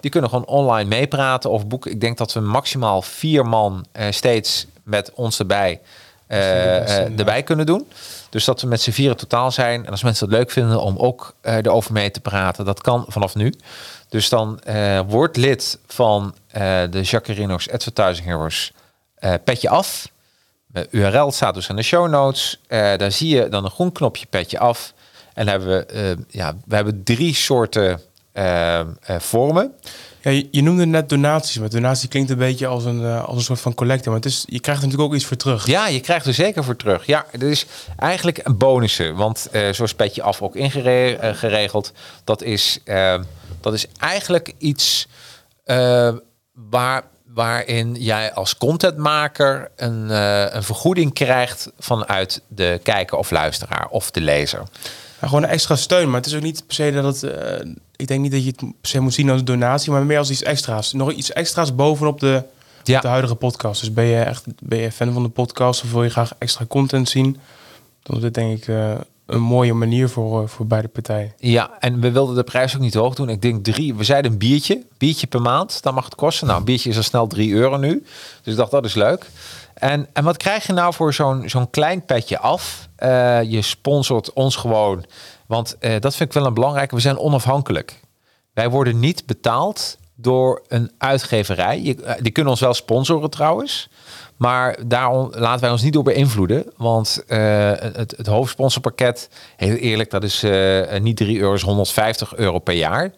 Die 0.00 0.10
kunnen 0.10 0.30
gewoon 0.30 0.46
online 0.46 0.88
meepraten 0.88 1.50
of 1.50 1.66
boeken. 1.66 1.90
Ik 1.90 2.00
denk 2.00 2.18
dat 2.18 2.32
we 2.32 2.40
maximaal 2.40 3.02
vier 3.02 3.46
man 3.46 3.86
steeds 4.10 4.66
met 4.82 5.10
ons 5.14 5.38
erbij, 5.38 5.80
erbij 6.26 7.42
kunnen 7.42 7.66
doen. 7.66 7.88
Dus 8.30 8.44
dat 8.44 8.60
we 8.60 8.66
met 8.66 8.80
z'n 8.80 8.90
vieren 8.90 9.16
totaal 9.16 9.50
zijn. 9.50 9.84
En 9.86 9.90
als 9.90 10.02
mensen 10.02 10.26
het 10.26 10.36
leuk 10.36 10.50
vinden 10.50 10.80
om 10.80 10.96
ook 10.96 11.34
erover 11.42 11.92
mee 11.92 12.10
te 12.10 12.20
praten, 12.20 12.64
dat 12.64 12.80
kan 12.80 13.04
vanaf 13.08 13.34
nu. 13.34 13.54
Dus 14.08 14.28
dan 14.28 14.60
word 15.06 15.36
lid 15.36 15.78
van 15.86 16.34
de 16.90 17.00
Jacarino's 17.02 17.70
Advertising 17.70 18.26
Heroes 18.26 18.72
petje 19.44 19.68
af. 19.68 20.08
De 20.76 20.88
URL 20.90 21.32
staat 21.32 21.54
dus 21.54 21.68
in 21.68 21.76
de 21.76 21.82
show 21.82 22.08
notes. 22.08 22.60
daar 22.68 23.12
zie 23.12 23.36
je 23.36 23.48
dan 23.48 23.64
een 23.64 23.70
groen 23.70 23.92
knopje 23.92 24.26
petje 24.26 24.58
af. 24.58 24.92
En 25.34 25.48
hebben 25.48 25.68
we, 25.68 26.16
ja, 26.28 26.56
we 26.64 26.74
hebben 26.74 27.02
drie 27.04 27.34
soorten 27.34 28.00
vormen. 29.18 29.72
Ja, 30.20 30.30
je, 30.30 30.48
je, 30.50 30.62
noemde 30.62 30.86
net 30.86 31.08
donaties, 31.08 31.58
maar 31.58 31.68
donatie 31.68 32.08
klinkt 32.08 32.30
een 32.30 32.38
beetje 32.38 32.66
als 32.66 32.84
een, 32.84 33.04
als 33.04 33.36
een 33.36 33.42
soort 33.42 33.60
van 33.60 33.74
collecte. 33.74 34.08
Maar 34.08 34.18
het 34.18 34.26
is, 34.26 34.44
je 34.46 34.60
krijgt 34.60 34.82
er 34.82 34.86
natuurlijk 34.86 35.12
ook 35.12 35.18
iets 35.18 35.28
voor 35.28 35.36
terug. 35.36 35.66
Ja, 35.66 35.88
je 35.88 36.00
krijgt 36.00 36.26
er 36.26 36.34
zeker 36.34 36.64
voor 36.64 36.76
terug. 36.76 37.06
Ja, 37.06 37.26
het 37.30 37.42
is 37.42 37.66
eigenlijk 37.96 38.40
een 38.42 38.56
bonussen. 38.56 39.16
Want 39.16 39.48
zoals 39.70 39.94
Petje 39.94 40.22
Af 40.22 40.42
ook 40.42 40.56
ingeregeld, 40.56 41.92
dat 42.24 42.42
is 42.42 42.80
dat 43.66 43.74
is 43.74 43.86
eigenlijk 43.98 44.54
iets 44.58 45.06
uh, 45.64 46.14
waar, 46.52 47.02
waarin 47.34 47.94
jij 47.94 48.32
als 48.32 48.56
contentmaker 48.56 49.70
een, 49.76 50.06
uh, 50.08 50.54
een 50.54 50.62
vergoeding 50.62 51.12
krijgt 51.12 51.72
vanuit 51.78 52.42
de 52.48 52.80
kijker 52.82 53.18
of 53.18 53.30
luisteraar 53.30 53.88
of 53.90 54.10
de 54.10 54.20
lezer. 54.20 54.62
Ja, 55.20 55.26
gewoon 55.26 55.42
een 55.42 55.48
extra 55.48 55.76
steun, 55.76 56.06
maar 56.06 56.20
het 56.20 56.26
is 56.26 56.34
ook 56.34 56.42
niet 56.42 56.66
per 56.66 56.74
se 56.74 56.92
dat 56.92 57.04
het. 57.04 57.22
Uh, 57.22 57.72
ik 57.96 58.06
denk 58.06 58.20
niet 58.20 58.32
dat 58.32 58.44
je 58.44 58.48
het 58.50 58.58
per 58.58 58.70
se 58.80 59.00
moet 59.00 59.14
zien 59.14 59.30
als 59.30 59.38
een 59.38 59.44
donatie, 59.44 59.92
maar 59.92 60.04
meer 60.04 60.18
als 60.18 60.30
iets 60.30 60.42
extra's. 60.42 60.92
Nog 60.92 61.12
iets 61.12 61.32
extra's 61.32 61.74
bovenop 61.74 62.20
de, 62.20 62.42
ja. 62.82 63.00
de 63.00 63.08
huidige 63.08 63.34
podcast. 63.34 63.80
Dus 63.80 63.92
ben 63.92 64.04
je 64.04 64.22
echt 64.22 64.44
ben 64.62 64.78
je 64.78 64.92
fan 64.92 65.12
van 65.12 65.22
de 65.22 65.28
podcast 65.28 65.82
of 65.82 65.92
wil 65.92 66.02
je 66.02 66.10
graag 66.10 66.32
extra 66.38 66.64
content 66.68 67.08
zien? 67.08 67.38
Dan 68.02 68.16
is 68.16 68.22
dit 68.22 68.34
denk 68.34 68.58
ik 68.58 68.68
een 69.26 69.40
mooie 69.40 69.74
manier 69.74 70.08
voor, 70.08 70.42
eh, 70.42 70.48
voor 70.48 70.66
beide 70.66 70.88
partijen. 70.88 71.32
Ja, 71.38 71.70
en 71.80 72.00
we 72.00 72.10
wilden 72.10 72.34
de 72.34 72.44
prijs 72.44 72.74
ook 72.74 72.80
niet 72.80 72.94
hoog 72.94 73.14
doen. 73.14 73.28
Ik 73.28 73.42
denk 73.42 73.64
drie, 73.64 73.94
we 73.94 74.04
zeiden 74.04 74.32
een 74.32 74.38
biertje, 74.38 74.82
biertje 74.98 75.26
per 75.26 75.42
maand, 75.42 75.82
dan 75.82 75.94
mag 75.94 76.04
het 76.04 76.14
kosten. 76.14 76.46
Nou, 76.46 76.58
een 76.58 76.64
biertje 76.64 76.90
is 76.90 76.96
al 76.96 77.02
snel 77.02 77.26
drie 77.26 77.52
euro 77.52 77.76
nu. 77.76 78.04
Dus 78.42 78.52
ik 78.52 78.58
dacht, 78.58 78.70
dat 78.70 78.84
is 78.84 78.94
leuk. 78.94 79.30
En, 79.74 80.06
en 80.12 80.24
wat 80.24 80.36
krijg 80.36 80.66
je 80.66 80.72
nou 80.72 80.94
voor 80.94 81.14
zo'n 81.14 81.48
zo'n 81.48 81.70
klein 81.70 82.04
petje 82.04 82.38
af? 82.38 82.88
Uh, 82.98 83.42
je 83.42 83.62
sponsort 83.62 84.32
ons 84.32 84.56
gewoon, 84.56 85.04
want 85.46 85.76
uh, 85.80 86.00
dat 86.00 86.16
vind 86.16 86.28
ik 86.28 86.34
wel 86.34 86.46
een 86.46 86.54
belangrijke. 86.54 86.94
We 86.94 87.00
zijn 87.00 87.18
onafhankelijk. 87.18 88.00
Wij 88.54 88.70
worden 88.70 88.98
niet 89.00 89.26
betaald 89.26 89.98
door 90.16 90.62
een 90.68 90.90
uitgeverij. 90.98 91.80
Je, 91.80 92.16
die 92.20 92.32
kunnen 92.32 92.52
ons 92.52 92.60
wel 92.60 92.74
sponsoren 92.74 93.30
trouwens. 93.30 93.88
Maar 94.36 94.78
daarom 94.86 95.30
laten 95.34 95.60
wij 95.60 95.70
ons 95.70 95.82
niet 95.82 95.92
door 95.92 96.02
beïnvloeden. 96.02 96.72
Want 96.76 97.24
uh, 97.28 97.38
het, 97.76 98.14
het 98.16 98.26
hoofdsponsorpakket, 98.26 99.28
heel 99.56 99.74
eerlijk, 99.74 100.10
dat 100.10 100.22
is 100.22 100.44
uh, 100.44 100.98
niet 100.98 101.16
3 101.16 101.40
euro, 101.40 101.54
is 101.54 101.62
150 101.62 102.36
euro 102.36 102.58
per 102.58 102.74
jaar. 102.74 103.12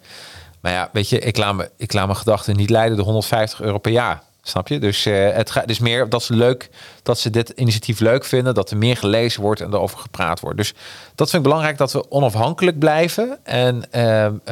Maar 0.61 0.71
ja, 0.71 0.89
weet 0.93 1.09
je, 1.09 1.19
ik 1.19 1.37
laat, 1.37 1.55
me, 1.55 1.69
ik 1.77 1.93
laat 1.93 2.05
mijn 2.05 2.17
gedachten 2.17 2.55
niet 2.55 2.69
leiden 2.69 2.95
door 2.95 3.05
150 3.05 3.61
euro 3.61 3.77
per 3.77 3.91
jaar. 3.91 4.23
Snap 4.41 4.67
je? 4.67 4.79
Dus 4.79 5.03
het 5.03 5.51
gaat 5.51 5.67
dus 5.67 5.79
meer 5.79 6.09
dat 6.09 6.23
ze 6.23 6.33
leuk 6.33 6.69
dat 7.03 7.19
ze 7.19 7.29
dit 7.29 7.49
initiatief 7.49 7.99
leuk 7.99 8.25
vinden, 8.25 8.53
dat 8.53 8.71
er 8.71 8.77
meer 8.77 8.97
gelezen 8.97 9.41
wordt 9.41 9.61
en 9.61 9.73
erover 9.73 9.97
gepraat 9.97 10.39
wordt. 10.39 10.57
Dus 10.57 10.73
dat 11.15 11.29
vind 11.29 11.43
ik 11.43 11.49
belangrijk 11.49 11.77
dat 11.77 11.91
we 11.91 12.11
onafhankelijk 12.11 12.79
blijven. 12.79 13.39
En, 13.43 13.83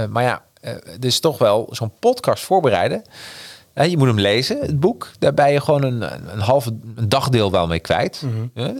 maar 0.09 0.23
ja, 0.23 0.41
is 0.99 1.19
toch 1.19 1.37
wel 1.37 1.67
zo'n 1.71 1.91
podcast 1.99 2.43
voorbereiden 2.43 3.03
je 3.85 3.97
moet 3.97 4.07
hem 4.07 4.19
lezen, 4.19 4.59
het 4.59 4.79
boek. 4.79 5.11
Daar 5.19 5.33
ben 5.33 5.51
je 5.51 5.61
gewoon 5.61 5.83
een, 5.83 6.01
een 6.31 6.39
halve 6.39 6.77
een 6.95 7.09
dagdeel 7.09 7.51
wel 7.51 7.67
mee 7.67 7.79
kwijt. 7.79 8.21
Mm 8.25 8.51
-hmm. 8.53 8.79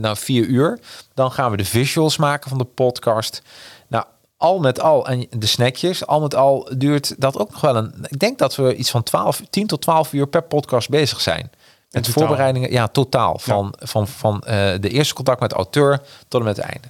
nou, 0.00 0.16
vier 0.16 0.44
uur. 0.44 0.78
Dan 1.14 1.32
gaan 1.32 1.50
we 1.50 1.56
de 1.56 1.64
visuals 1.64 2.16
maken 2.16 2.48
van 2.48 2.58
de 2.58 2.64
podcast. 2.64 3.42
Nou, 3.88 4.04
al 4.36 4.58
met 4.58 4.80
al, 4.80 5.06
en 5.06 5.26
de 5.30 5.46
snackjes, 5.46 6.06
al 6.06 6.20
met 6.20 6.34
al 6.34 6.68
duurt 6.76 7.20
dat 7.20 7.38
ook 7.38 7.50
nog 7.50 7.60
wel 7.60 7.76
een... 7.76 7.94
Ik 8.08 8.18
denk 8.18 8.38
dat 8.38 8.56
we 8.56 8.74
iets 8.74 8.90
van 8.90 9.02
12, 9.02 9.42
10 9.50 9.66
tot 9.66 9.80
12 9.80 10.12
uur 10.12 10.26
per 10.26 10.42
podcast 10.42 10.88
bezig 10.88 11.20
zijn. 11.20 11.50
Totaal. 11.90 12.12
voorbereidingen, 12.12 12.72
ja, 12.72 12.88
totaal. 12.88 13.38
Van, 13.38 13.74
van, 13.78 14.08
van 14.08 14.42
eh, 14.42 14.72
de 14.80 14.88
eerste 14.88 15.14
contact 15.14 15.40
met 15.40 15.50
de 15.50 15.56
auteur 15.56 16.00
tot 16.28 16.40
en 16.40 16.46
met 16.46 16.56
het 16.56 16.66
einde. 16.66 16.88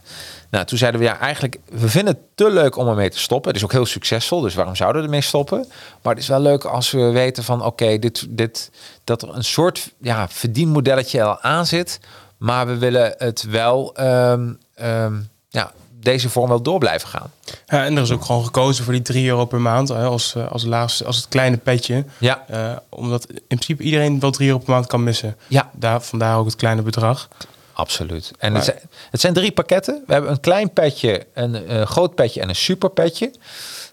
Nou, 0.50 0.64
toen 0.64 0.78
zeiden 0.78 1.00
we 1.00 1.06
ja, 1.06 1.18
eigenlijk, 1.18 1.58
we 1.70 1.88
vinden 1.88 2.14
het 2.14 2.22
te 2.34 2.50
leuk 2.50 2.76
om 2.76 2.88
ermee 2.88 3.10
te 3.10 3.18
stoppen. 3.18 3.48
Het 3.48 3.58
is 3.58 3.64
ook 3.64 3.72
heel 3.72 3.86
succesvol, 3.86 4.40
dus 4.40 4.54
waarom 4.54 4.76
zouden 4.76 5.00
we 5.00 5.06
ermee 5.06 5.20
stoppen? 5.20 5.66
Maar 6.02 6.14
het 6.14 6.22
is 6.22 6.28
wel 6.28 6.40
leuk 6.40 6.64
als 6.64 6.90
we 6.90 7.10
weten 7.10 7.44
van, 7.44 7.64
oké, 7.64 7.98
dit, 7.98 8.26
dit, 8.28 8.70
dat 9.04 9.22
er 9.22 9.34
een 9.34 9.44
soort 9.44 9.92
ja, 10.00 10.28
verdienmodelletje 10.28 11.22
al 11.22 11.40
aan 11.40 11.66
zit. 11.66 12.00
Maar 12.38 12.66
we 12.66 12.78
willen 12.78 13.14
het 13.18 13.42
wel, 13.42 13.94
ehm, 13.94 14.52
ehm, 14.74 15.14
ja, 15.48 15.72
deze 16.00 16.28
vorm 16.28 16.48
wel 16.48 16.62
door 16.62 16.78
blijven 16.78 17.08
gaan. 17.08 17.30
Ja, 17.66 17.84
en 17.84 17.96
er 17.96 18.02
is 18.02 18.10
ook 18.10 18.24
gewoon 18.24 18.44
gekozen 18.44 18.84
voor 18.84 18.92
die 18.92 19.02
3 19.02 19.28
euro 19.28 19.44
per 19.44 19.60
maand 19.60 19.90
als, 19.90 20.34
eh, 20.34 20.50
als 20.52 20.64
laagste, 20.64 21.04
als 21.04 21.16
het 21.16 21.28
kleine 21.28 21.56
petje. 21.56 22.04
Ja, 22.18 22.44
Eh, 22.48 22.76
omdat 22.88 23.26
in 23.30 23.42
principe 23.46 23.82
iedereen 23.82 24.20
wel 24.20 24.30
3 24.30 24.48
euro 24.48 24.58
per 24.60 24.72
maand 24.72 24.86
kan 24.86 25.02
missen. 25.04 25.36
ja, 25.46 25.70
Daar, 25.72 26.02
vandaar 26.02 26.38
ook 26.38 26.46
het 26.46 26.56
kleine 26.56 26.82
bedrag. 26.82 27.28
Absoluut. 27.72 28.30
En 28.38 28.52
Maar- 28.52 28.60
het, 28.64 28.70
zijn, 28.74 28.88
het 29.10 29.20
zijn 29.20 29.32
drie 29.32 29.52
pakketten. 29.52 30.02
We 30.06 30.12
hebben 30.12 30.30
een 30.30 30.40
klein 30.40 30.72
petje, 30.72 31.26
een 31.34 31.86
groot 31.86 32.14
petje 32.14 32.40
en 32.40 32.48
een 32.48 32.54
super 32.56 32.90
petje. 32.90 33.30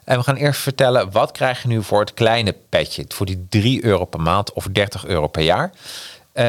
En 0.04 0.18
we 0.18 0.24
gaan 0.24 0.36
eerst 0.36 0.62
vertellen 0.62 1.12
wat 1.12 1.32
krijg 1.32 1.62
je 1.62 1.68
nu 1.68 1.84
voor 1.84 2.00
het 2.00 2.14
kleine 2.14 2.56
petje. 2.70 3.06
Voor 3.08 3.26
die 3.26 3.46
3 3.50 3.84
euro 3.86 4.06
per 4.06 4.22
maand 4.22 4.54
of 4.54 4.68
30 4.72 5.06
euro 5.06 5.28
per 5.28 5.44
jaar. 5.44 5.72
Eh 6.34 6.44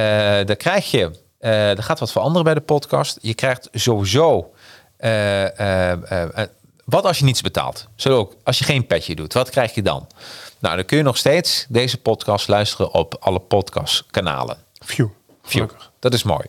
daar 0.47 0.57
krijg 0.57 0.91
je, 0.91 1.11
eh 1.39 1.71
er 1.77 1.83
gaat 1.83 1.99
wat 1.99 2.13
veranderen 2.13 2.45
bij 2.45 2.55
de 2.55 2.61
podcast. 2.61 3.19
Je 3.23 3.35
krijgt 3.35 3.69
sowieso, 3.73 4.51
wat 6.85 7.05
als 7.05 7.19
je 7.19 7.25
niets 7.25 7.41
betaalt? 7.41 7.89
Zo 7.97 8.17
ook, 8.17 8.37
als 8.45 8.59
je 8.59 8.65
geen 8.65 8.87
petje 8.87 9.15
doet, 9.15 9.33
wat 9.33 9.51
krijg 9.51 9.75
je 9.75 9.83
dan? 9.83 10.07
Nou, 10.59 10.77
dan 10.77 10.85
kun 10.85 10.97
je 10.97 11.03
nog 11.03 11.17
steeds 11.17 11.67
deze 11.69 11.99
podcast 11.99 12.49
luisteren 12.49 12.93
op 12.93 13.17
alle 13.21 13.39
podcastkanalen. 13.39 14.57
Phew. 14.85 15.09
Gelukkig. 15.43 15.91
Dat 15.99 16.15
is 16.15 16.23
mooi. 16.23 16.45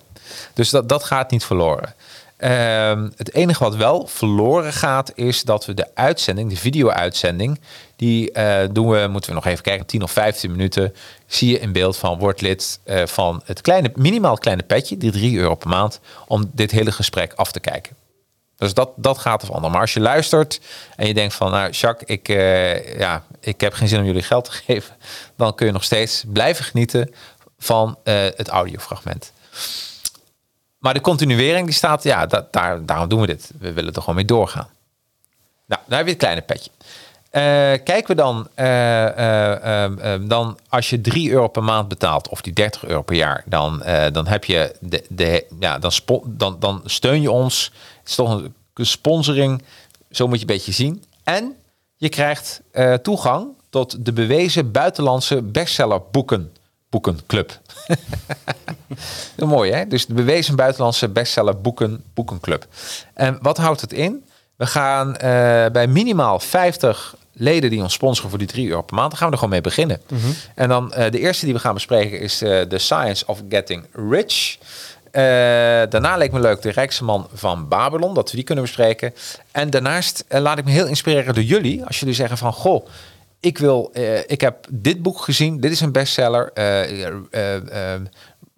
Dus 0.54 0.70
dat, 0.70 0.90
dat 0.90 1.04
gaat 1.04 1.32
niet 1.32 1.46
verloren. 1.46 1.96
Ehm, 2.38 3.10
het 3.16 3.34
enige 3.34 3.64
wat 3.64 3.76
wel 3.76 4.08
verloren 4.08 4.74
gaat, 4.74 5.12
is 5.16 5.44
dat 5.44 5.66
we 5.66 5.74
de 5.74 5.88
uitzending, 5.94 6.50
de 6.50 6.58
video-uitzending, 6.58 7.60
die 7.96 8.32
eh, 8.32 8.70
doen 8.72 8.90
we, 8.90 9.08
moeten 9.08 9.30
we 9.30 9.36
nog 9.36 9.46
even 9.46 9.64
kijken, 9.64 9.86
10 9.86 10.04
of 10.04 10.12
15 10.12 10.52
minuten. 10.52 10.94
Zie 11.26 11.52
je 11.52 11.60
in 11.60 11.72
beeld 11.72 11.98
van 11.98 12.20
word 12.20 12.42
lid 12.42 12.80
eh, 12.84 13.06
van 13.06 13.42
het 13.46 13.62
kleine, 13.62 13.92
minimaal 13.96 14.38
kleine 14.38 14.64
petje, 14.64 14.98
die 14.98 15.12
3 15.12 15.38
euro 15.38 15.56
per 15.56 15.70
maand, 15.70 16.00
om 16.28 16.52
dit 16.54 16.72
hele 16.72 16.92
gesprek 16.92 17.34
af 17.34 17.52
te 17.52 17.60
kijken. 17.60 17.96
Dus 18.58 18.74
dat, 18.74 18.90
dat 18.96 19.18
gaat 19.18 19.40
er 19.40 19.46
veranderen. 19.46 19.72
Maar 19.72 19.82
als 19.82 19.94
je 19.94 20.00
luistert 20.00 20.60
en 20.96 21.08
je 21.08 21.14
denkt 21.14 21.34
van, 21.36 21.52
nou 21.52 21.70
Jacques, 21.72 22.10
ik, 22.10 22.30
eh, 22.30 23.00
ja, 23.00 23.24
ik 23.40 23.62
heb 23.62 23.74
geen 23.74 23.88
zin 23.88 24.00
om 24.00 24.06
jullie 24.06 24.22
geld 24.24 24.46
te 24.46 24.52
geven, 24.66 24.96
dan 25.36 25.56
kun 25.56 25.66
je 25.66 25.72
nog 25.72 25.84
steeds 25.84 26.24
blijven 26.28 26.66
genieten 26.66 27.14
van 27.60 27.98
eh, 28.04 28.14
het 28.36 28.48
audiofragment. 28.48 29.32
Maar 30.80 30.94
de 30.94 31.02
continuering 31.02 31.66
die 31.66 31.76
staat, 31.76 32.04
ja, 32.04 32.26
da- 32.26 32.48
daar, 32.52 32.86
daarom 32.86 33.10
doen 33.10 33.22
we 33.22 33.28
dit. 33.28 33.52
We 33.60 33.74
willen 33.74 33.94
er 33.94 34.00
gewoon 34.00 34.16
mee 34.16 34.26
doorgaan. 34.26 34.70
Nou, 35.66 35.82
daar 35.88 35.98
heb 35.98 36.06
je 36.06 36.12
het 36.14 36.22
kleine 36.22 36.42
petje. 36.42 36.72
Eh, 37.38 37.44
kijken 37.84 38.08
we 38.08 38.16
dan, 38.16 38.48
eh, 38.54 39.84
eh, 39.84 40.22
dan 40.22 40.58
als 40.70 40.90
je 40.90 41.02
3 41.02 41.32
euro 41.32 41.48
per 41.48 41.64
maand 41.64 41.88
betaalt 41.88 42.30
of 42.30 42.42
die 42.42 42.54
30 42.54 42.86
euro 42.86 43.02
per 43.02 43.16
jaar, 43.16 43.44
dan, 43.46 43.84
dan 44.12 44.28
heb 44.28 44.46
je 44.46 44.76
de, 44.80 45.04
de, 45.10 45.46
ja, 45.60 45.80
dan, 45.80 45.92
dan, 46.26 46.56
dan 46.60 46.82
steun 46.86 47.22
je 47.22 47.32
ons. 47.32 47.72
Het 48.00 48.10
is 48.10 48.16
toch 48.16 48.42
een 48.74 48.86
sponsoring, 48.86 49.64
zo 50.12 50.28
moet 50.28 50.36
je 50.36 50.42
een 50.42 50.56
beetje 50.56 50.72
zien. 50.72 51.04
En 51.24 51.56
je 51.96 52.10
krijgt 52.10 52.62
toegang 53.02 53.48
tot 53.70 54.06
de 54.06 54.14
bewezen 54.14 54.72
buitenlandse 54.72 55.42
bestseller 55.42 56.02
boeken, 56.12 56.54
boekenclub. 56.90 57.60
Heel 59.36 59.48
mooi, 59.48 59.72
hè? 59.72 59.88
Dus 59.88 60.06
de 60.06 60.14
bewezen 60.14 60.56
buitenlandse 60.56 61.08
bestseller 61.08 61.62
boeken, 61.62 62.04
boekenclub. 62.14 62.68
En 63.14 63.38
wat 63.42 63.58
houdt 63.58 63.82
het 63.82 63.94
in? 63.94 64.26
We 64.56 64.66
gaan 64.66 65.12
bij 65.72 65.88
minimaal 65.88 66.40
50 66.40 67.16
leden 67.38 67.70
die 67.70 67.82
ons 67.82 67.94
sponsoren 67.94 68.30
voor 68.30 68.40
die 68.40 68.48
3 68.48 68.70
euro 68.70 68.82
per 68.82 68.96
maand, 68.96 69.10
dan 69.10 69.18
gaan 69.20 69.28
we 69.28 69.34
er 69.34 69.40
gewoon 69.40 69.54
mee 69.54 69.64
beginnen. 69.64 70.02
En 70.56 70.70
dan 70.70 70.94
eh, 70.94 71.12
de 71.12 71.20
eerste 71.20 71.46
die 71.46 71.54
we 71.54 71.60
gaan 71.60 71.74
bespreken 71.74 72.20
is 72.20 72.42
eh 72.42 72.62
The 72.62 72.78
Science 72.78 73.26
of 73.26 73.42
Getting 73.50 73.86
Rich. 74.10 74.58
Eh, 75.12 75.24
daarna 75.90 76.18
leek 76.18 76.32
me 76.32 76.40
leuk 76.40 76.62
de 76.62 76.72
rijkste 76.72 77.04
man 77.04 77.28
van 77.34 77.68
Babylon, 77.68 78.14
dat 78.14 78.30
we 78.30 78.36
die 78.36 78.46
kunnen 78.46 78.64
bespreken. 78.64 79.14
En 79.52 79.70
daarnaast 79.70 80.26
laat 80.28 80.58
ik 80.58 80.66
me 80.66 80.72
heel 80.72 80.88
inspireren 80.88 81.34
door 81.34 81.44
jullie. 81.44 81.86
Als 81.86 82.00
jullie 82.00 82.16
zeggen 82.16 82.38
van, 82.38 82.54
goh, 82.54 82.88
ik, 83.40 83.58
wil, 83.58 83.92
ik 84.26 84.42
heb 84.42 84.68
dit 84.70 85.02
boek 85.02 85.22
gezien, 85.22 85.60
dit 85.60 85.72
is 85.72 85.80
een 85.80 85.92
bestseller. 85.92 86.52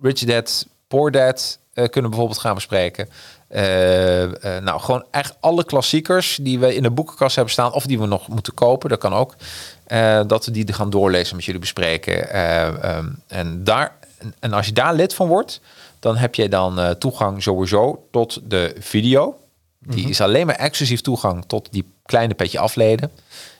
Rich 0.01 0.24
Dad, 0.24 0.67
Poor 0.88 1.12
Dad 1.12 1.59
kunnen 1.74 2.01
we 2.03 2.09
bijvoorbeeld 2.09 2.39
gaan 2.39 2.55
bespreken. 2.55 3.09
Eh, 3.50 4.24
eh, 4.58 4.63
nou, 4.63 4.79
gewoon 4.79 5.06
echt 5.12 5.36
alle 5.39 5.63
klassiekers 5.63 6.39
die 6.41 6.60
we 6.60 6.75
in 6.75 6.84
de 6.84 6.91
boekenkast 6.91 7.36
hebben 7.36 7.53
staan... 7.53 7.74
of 7.74 7.86
die 7.86 8.00
we 8.00 8.06
nog 8.06 8.27
moeten 8.27 8.53
kopen, 8.53 8.89
dat 8.89 9.00
kan 9.00 9.13
ook. 9.13 9.36
eh, 9.86 10.22
dat 10.27 10.46
we 10.46 10.51
die 10.51 10.74
gaan 10.74 10.89
doorlezen 10.89 11.36
met 11.36 11.46
jullie 11.46 11.60
bespreken. 11.62 12.29
Eh, 12.29 12.84
ehm, 12.84 13.08
en, 13.27 13.63
daar, 13.63 13.96
en 14.39 14.53
als 14.53 14.65
je 14.65 14.74
daar 14.74 14.94
lid 14.94 15.13
van 15.13 15.27
wordt... 15.27 15.62
dan 16.00 16.18
heb 16.18 16.36
je 16.36 16.50
dan 16.50 16.98
toegang 16.98 17.44
sowieso 17.44 18.08
tot 18.12 18.39
de 18.44 18.75
video. 18.79 19.39
Die 19.79 20.10
is 20.10 20.22
alleen 20.22 20.46
maar 20.46 20.56
exclusief 20.56 21.01
toegang 21.01 21.44
tot 21.48 21.68
die 21.72 21.91
kleine 22.06 22.34
petje 22.34 22.60
afleden. 22.60 23.12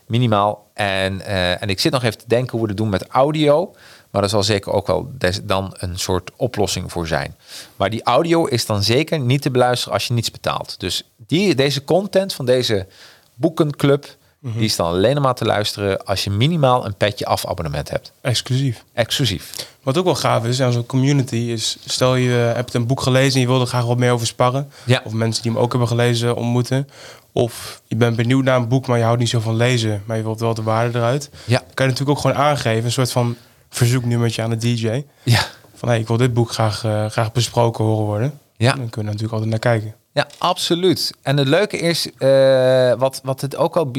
Minimaal. 0.08 0.68
En, 0.74 1.26
en 1.60 1.70
ik 1.70 1.80
zit 1.80 1.92
nog 1.92 2.04
even 2.04 2.18
te 2.18 2.28
denken 2.28 2.52
hoe 2.52 2.62
we 2.62 2.68
het 2.68 2.78
doen 2.78 2.90
met 2.90 3.08
audio. 3.08 3.76
Maar 4.12 4.24
er 4.24 4.30
zal 4.30 4.44
zeker 4.44 4.72
ook 4.72 4.88
wel 4.88 5.12
des- 5.18 5.40
dan 5.44 5.74
een 5.78 6.00
soort 6.00 6.32
oplossing 6.36 6.92
voor 6.92 7.08
zijn. 7.08 7.36
Maar 7.76 7.90
die 7.90 8.04
audio 8.04 8.46
is 8.46 8.66
dan 8.66 8.84
zeker 8.84 9.20
niet 9.20 9.42
te 9.42 9.52
beluisteren 9.52 9.94
als 9.94 10.08
je 10.08 10.14
niets 10.14 10.32
betaalt. 10.32 10.76
Dus 10.80 11.04
die, 11.28 11.56
deze 11.56 11.84
content 11.84 12.34
van 12.34 12.46
deze 12.46 12.88
boekenclub... 13.36 14.18
die 14.42 14.64
is 14.66 14.76
dan 14.76 14.88
alleen 14.88 15.22
maar 15.22 15.36
te 15.36 15.46
luisteren 15.46 16.06
als 16.06 16.24
je 16.24 16.30
minimaal 16.30 16.86
een 16.86 16.96
petje 16.96 17.26
af 17.26 17.46
abonnement 17.46 17.90
hebt. 17.90 18.12
Exclusief. 18.22 18.84
Exclusief. 18.94 19.52
Wat 19.84 19.98
ook 19.98 20.06
wel 20.06 20.16
gaaf 20.16 20.46
is 20.46 20.62
aan 20.62 20.72
zo'n 20.72 20.86
community 20.86 21.36
is, 21.36 21.78
stel 21.86 22.16
je 22.16 22.30
hebt 22.30 22.74
een 22.74 22.88
boek 22.88 23.02
gelezen 23.02 23.34
en 23.34 23.40
je 23.42 23.48
wil 23.48 23.62
er 23.62 23.68
graag 23.68 23.86
wat 23.86 23.98
meer 23.98 24.12
over 24.12 24.28
sparren. 24.28 24.72
Ja. 24.86 25.02
Of 25.04 25.12
mensen 25.12 25.44
die 25.44 25.52
hem 25.52 25.62
ook 25.62 25.70
hebben 25.72 25.88
gelezen 25.90 26.36
ontmoeten. 26.36 26.90
Of 27.32 27.82
je 27.88 27.96
bent 27.96 28.16
benieuwd 28.16 28.44
naar 28.44 28.56
een 28.58 28.68
boek, 28.68 28.88
maar 28.88 28.98
je 28.98 29.04
houdt 29.04 29.20
niet 29.20 29.30
zo 29.30 29.40
van 29.40 29.56
lezen, 29.56 30.04
maar 30.06 30.18
je 30.18 30.24
wilt 30.24 30.40
wel 30.40 30.54
de 30.54 30.64
waarde 30.64 30.98
eruit. 30.98 31.30
Ja. 31.46 31.58
Kan 31.58 31.86
je 31.86 31.92
natuurlijk 31.92 32.10
ook 32.10 32.20
gewoon 32.20 32.36
aangeven, 32.38 32.86
een 32.86 32.92
soort 32.92 33.12
van 33.12 33.36
verzoeknummertje 33.70 34.42
aan 34.42 34.50
de 34.50 34.58
DJ. 34.58 35.04
Ja. 35.24 35.46
Van 35.74 35.90
hey, 35.90 36.00
ik 36.00 36.08
wil 36.08 36.18
dit 36.18 36.34
boek 36.34 36.52
graag, 36.52 36.84
eh, 36.84 37.06
graag 37.06 37.32
besproken 37.32 37.84
horen 37.86 38.06
worden. 38.06 38.40
Ja. 38.58 38.68
Dan 38.68 38.90
kunnen 38.90 38.92
we 38.94 39.04
natuurlijk 39.04 39.32
altijd 39.32 39.50
naar 39.50 39.60
kijken. 39.60 39.96
Ja, 40.14 40.28
absoluut. 40.38 41.14
En 41.22 41.38
het 41.38 41.48
leuke 41.48 41.78
is, 41.78 42.12
eh, 42.18 42.94
wat, 42.94 43.22
wat 43.24 43.42
het 43.42 43.56
ook 43.56 43.78
al 43.78 43.92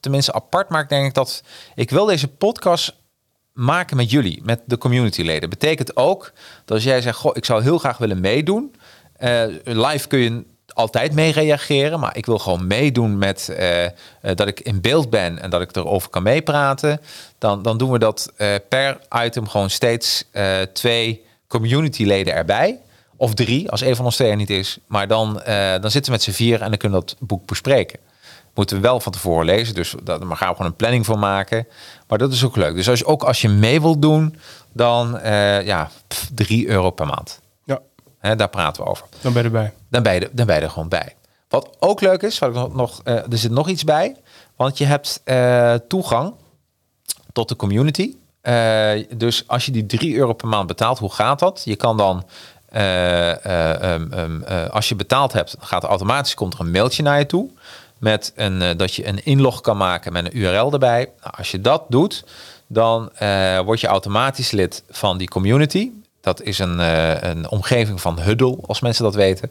tenminste 0.00 0.32
apart 0.32 0.68
maakt, 0.68 0.88
denk 0.88 1.06
ik, 1.06 1.14
dat 1.14 1.42
ik 1.74 1.90
wil 1.90 2.04
deze 2.04 2.28
podcast 2.28 2.94
maken 3.52 3.96
met 3.96 4.10
jullie, 4.10 4.40
met 4.44 4.60
de 4.64 4.78
communityleden. 4.78 5.50
Betekent 5.50 5.96
ook 5.96 6.32
dat 6.64 6.76
als 6.76 6.84
jij 6.84 7.00
zegt, 7.00 7.18
goh, 7.18 7.36
ik 7.36 7.44
zou 7.44 7.62
heel 7.62 7.78
graag 7.78 7.98
willen 7.98 8.20
meedoen. 8.20 8.74
Eh, 9.12 9.44
live 9.64 10.08
kun 10.08 10.18
je 10.18 10.44
altijd 10.74 11.12
mee 11.12 11.32
reageren, 11.32 12.00
maar 12.00 12.16
ik 12.16 12.26
wil 12.26 12.38
gewoon 12.38 12.66
meedoen 12.66 13.18
met 13.18 13.48
eh, 13.48 13.84
eh, 13.84 13.90
dat 14.20 14.46
ik 14.48 14.60
in 14.60 14.80
beeld 14.80 15.10
ben 15.10 15.38
en 15.38 15.50
dat 15.50 15.60
ik 15.60 15.76
erover 15.76 16.10
kan 16.10 16.22
meepraten. 16.22 17.00
Dan, 17.38 17.62
dan 17.62 17.78
doen 17.78 17.90
we 17.90 17.98
dat 17.98 18.32
eh, 18.36 18.54
per 18.68 18.98
item 19.24 19.48
gewoon 19.48 19.70
steeds 19.70 20.24
twee 20.72 21.24
communityleden 21.46 22.34
erbij. 22.34 22.78
Of 23.16 23.34
drie, 23.34 23.70
als 23.70 23.80
een 23.80 23.96
van 23.96 24.04
ons 24.04 24.14
twee 24.14 24.30
er 24.30 24.36
niet 24.36 24.50
is. 24.50 24.78
Maar 24.86 25.08
dan, 25.08 25.42
dan 25.80 25.90
zitten 25.90 26.04
we 26.04 26.10
met 26.10 26.22
z'n 26.22 26.30
vier 26.30 26.60
en 26.60 26.68
dan 26.68 26.78
kunnen 26.78 27.00
we 27.00 27.04
dat 27.04 27.16
boek 27.18 27.46
bespreken. 27.46 27.98
Moeten 28.54 28.76
we 28.76 28.82
wel 28.82 29.00
van 29.00 29.12
tevoren 29.12 29.44
lezen, 29.44 29.74
dus 29.74 29.94
daar 30.02 30.18
gaan 30.18 30.28
we 30.28 30.36
gewoon 30.36 30.66
een 30.66 30.76
planning 30.76 31.06
voor 31.06 31.18
maken. 31.18 31.66
Maar 32.08 32.18
dat 32.18 32.32
is 32.32 32.44
ook 32.44 32.56
leuk. 32.56 32.74
Dus 32.74 32.88
als 32.88 32.98
je, 32.98 33.06
ook 33.06 33.22
als 33.22 33.40
je 33.40 33.48
mee 33.48 33.80
wilt 33.80 34.02
doen, 34.02 34.36
dan 34.72 35.20
ja, 35.64 35.90
pff, 36.08 36.30
drie 36.34 36.68
euro 36.68 36.90
per 36.90 37.06
maand. 37.06 37.41
Daar 38.22 38.48
praten 38.48 38.82
we 38.84 38.88
over. 38.88 39.06
dan 39.20 39.32
ben 39.32 39.42
je 39.42 39.48
erbij. 39.48 39.72
Dan 39.88 40.02
ben 40.02 40.14
je, 40.14 40.20
er- 40.20 40.30
dan 40.32 40.46
ben 40.46 40.56
je 40.56 40.62
er 40.62 40.70
gewoon 40.70 40.88
bij. 40.88 41.14
Wat 41.48 41.68
ook 41.78 42.00
leuk 42.00 42.22
is, 42.22 42.38
wat 42.38 42.48
ik 42.48 42.54
nog, 42.54 42.74
nog, 42.74 43.00
eh, 43.04 43.14
er 43.14 43.38
zit 43.38 43.50
nog 43.50 43.68
iets 43.68 43.84
bij. 43.84 44.16
Want 44.56 44.78
je 44.78 44.84
hebt 44.84 45.20
eh, 45.24 45.74
toegang 45.88 46.34
tot 47.32 47.48
de 47.48 47.56
community. 47.56 48.14
Eh, 48.40 48.90
dus 49.16 49.44
als 49.48 49.66
je 49.66 49.72
die 49.72 49.86
3 49.86 50.16
euro 50.16 50.32
per 50.32 50.48
maand 50.48 50.66
betaalt, 50.66 50.98
hoe 50.98 51.12
gaat 51.12 51.38
dat? 51.38 51.62
Je 51.64 51.76
kan 51.76 51.96
dan, 51.96 52.26
eh, 52.68 53.30
eh, 53.46 53.94
ehm, 53.94 54.12
ehm, 54.12 54.42
eh, 54.42 54.68
als 54.68 54.88
je 54.88 54.94
betaald 54.96 55.32
hebt, 55.32 55.56
gaat 55.60 55.82
er 55.82 55.88
automatisch 55.88 56.34
komt 56.34 56.54
er 56.54 56.60
een 56.60 56.70
mailtje 56.70 57.02
naar 57.02 57.18
je 57.18 57.26
toe. 57.26 57.50
Met 57.98 58.32
een, 58.36 58.76
dat 58.76 58.94
je 58.94 59.06
een 59.06 59.24
inlog 59.24 59.60
kan 59.60 59.76
maken 59.76 60.12
met 60.12 60.24
een 60.24 60.38
URL 60.38 60.72
erbij. 60.72 61.10
Nou, 61.22 61.34
als 61.36 61.50
je 61.50 61.60
dat 61.60 61.84
doet, 61.88 62.24
dan 62.66 63.10
word 63.64 63.80
je 63.80 63.86
automatisch 63.86 64.50
lid 64.50 64.82
van 64.90 65.18
die 65.18 65.28
community. 65.28 65.90
Dat 66.22 66.42
is 66.42 66.58
een, 66.58 66.80
eh, 66.80 67.20
een 67.20 67.48
omgeving 67.48 68.00
van 68.00 68.20
Huddle, 68.20 68.58
als 68.66 68.80
mensen 68.80 69.04
dat 69.04 69.14
weten. 69.14 69.50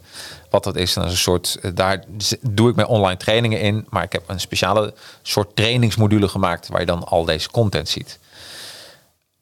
Wat 0.49 0.63
dat 0.63 0.75
is, 0.75 0.93
dat 0.93 1.05
is 1.05 1.11
een 1.11 1.17
soort, 1.17 1.57
eh, 1.61 1.71
daar 1.73 2.03
doe 2.41 2.69
ik 2.69 2.75
mijn 2.75 2.87
online 2.87 3.17
trainingen 3.17 3.59
in. 3.59 3.85
Maar 3.89 4.03
ik 4.03 4.11
heb 4.11 4.23
een 4.27 4.39
speciale 4.39 4.93
soort 5.21 5.55
trainingsmodule 5.55 6.27
gemaakt 6.27 6.67
waar 6.67 6.79
je 6.79 6.85
dan 6.85 7.03
al 7.03 7.25
deze 7.25 7.49
content 7.49 7.89
ziet. 7.89 8.19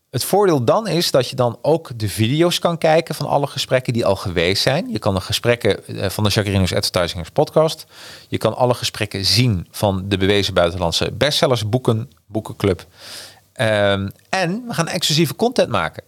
Het 0.09 0.23
voordeel 0.23 0.63
dan 0.63 0.87
is 0.87 1.11
dat 1.11 1.29
je 1.29 1.35
dan 1.35 1.57
ook 1.61 1.91
de 1.95 2.09
video's 2.09 2.59
kan 2.59 2.77
kijken 2.77 3.15
van 3.15 3.25
alle 3.25 3.47
gesprekken 3.47 3.93
die 3.93 4.05
al 4.05 4.15
geweest 4.15 4.61
zijn. 4.61 4.89
Je 4.91 4.99
kan 4.99 5.13
de 5.13 5.21
gesprekken 5.21 5.87
eh, 5.87 6.09
van 6.09 6.23
de 6.23 6.29
Jacarino's 6.29 6.73
Advertisingers 6.73 7.29
podcast. 7.29 7.85
Je 8.27 8.37
kan 8.37 8.55
alle 8.55 8.73
gesprekken 8.73 9.25
zien 9.25 9.67
van 9.71 10.03
de 10.07 10.17
bewezen 10.17 10.53
buitenlandse 10.53 11.11
bestsellers 11.11 11.69
boeken, 11.69 12.11
boekenclub. 12.25 12.85
Ehm, 13.53 14.09
en 14.29 14.63
we 14.67 14.73
gaan 14.73 14.87
exclusieve 14.87 15.35
content 15.35 15.69
maken. 15.69 16.03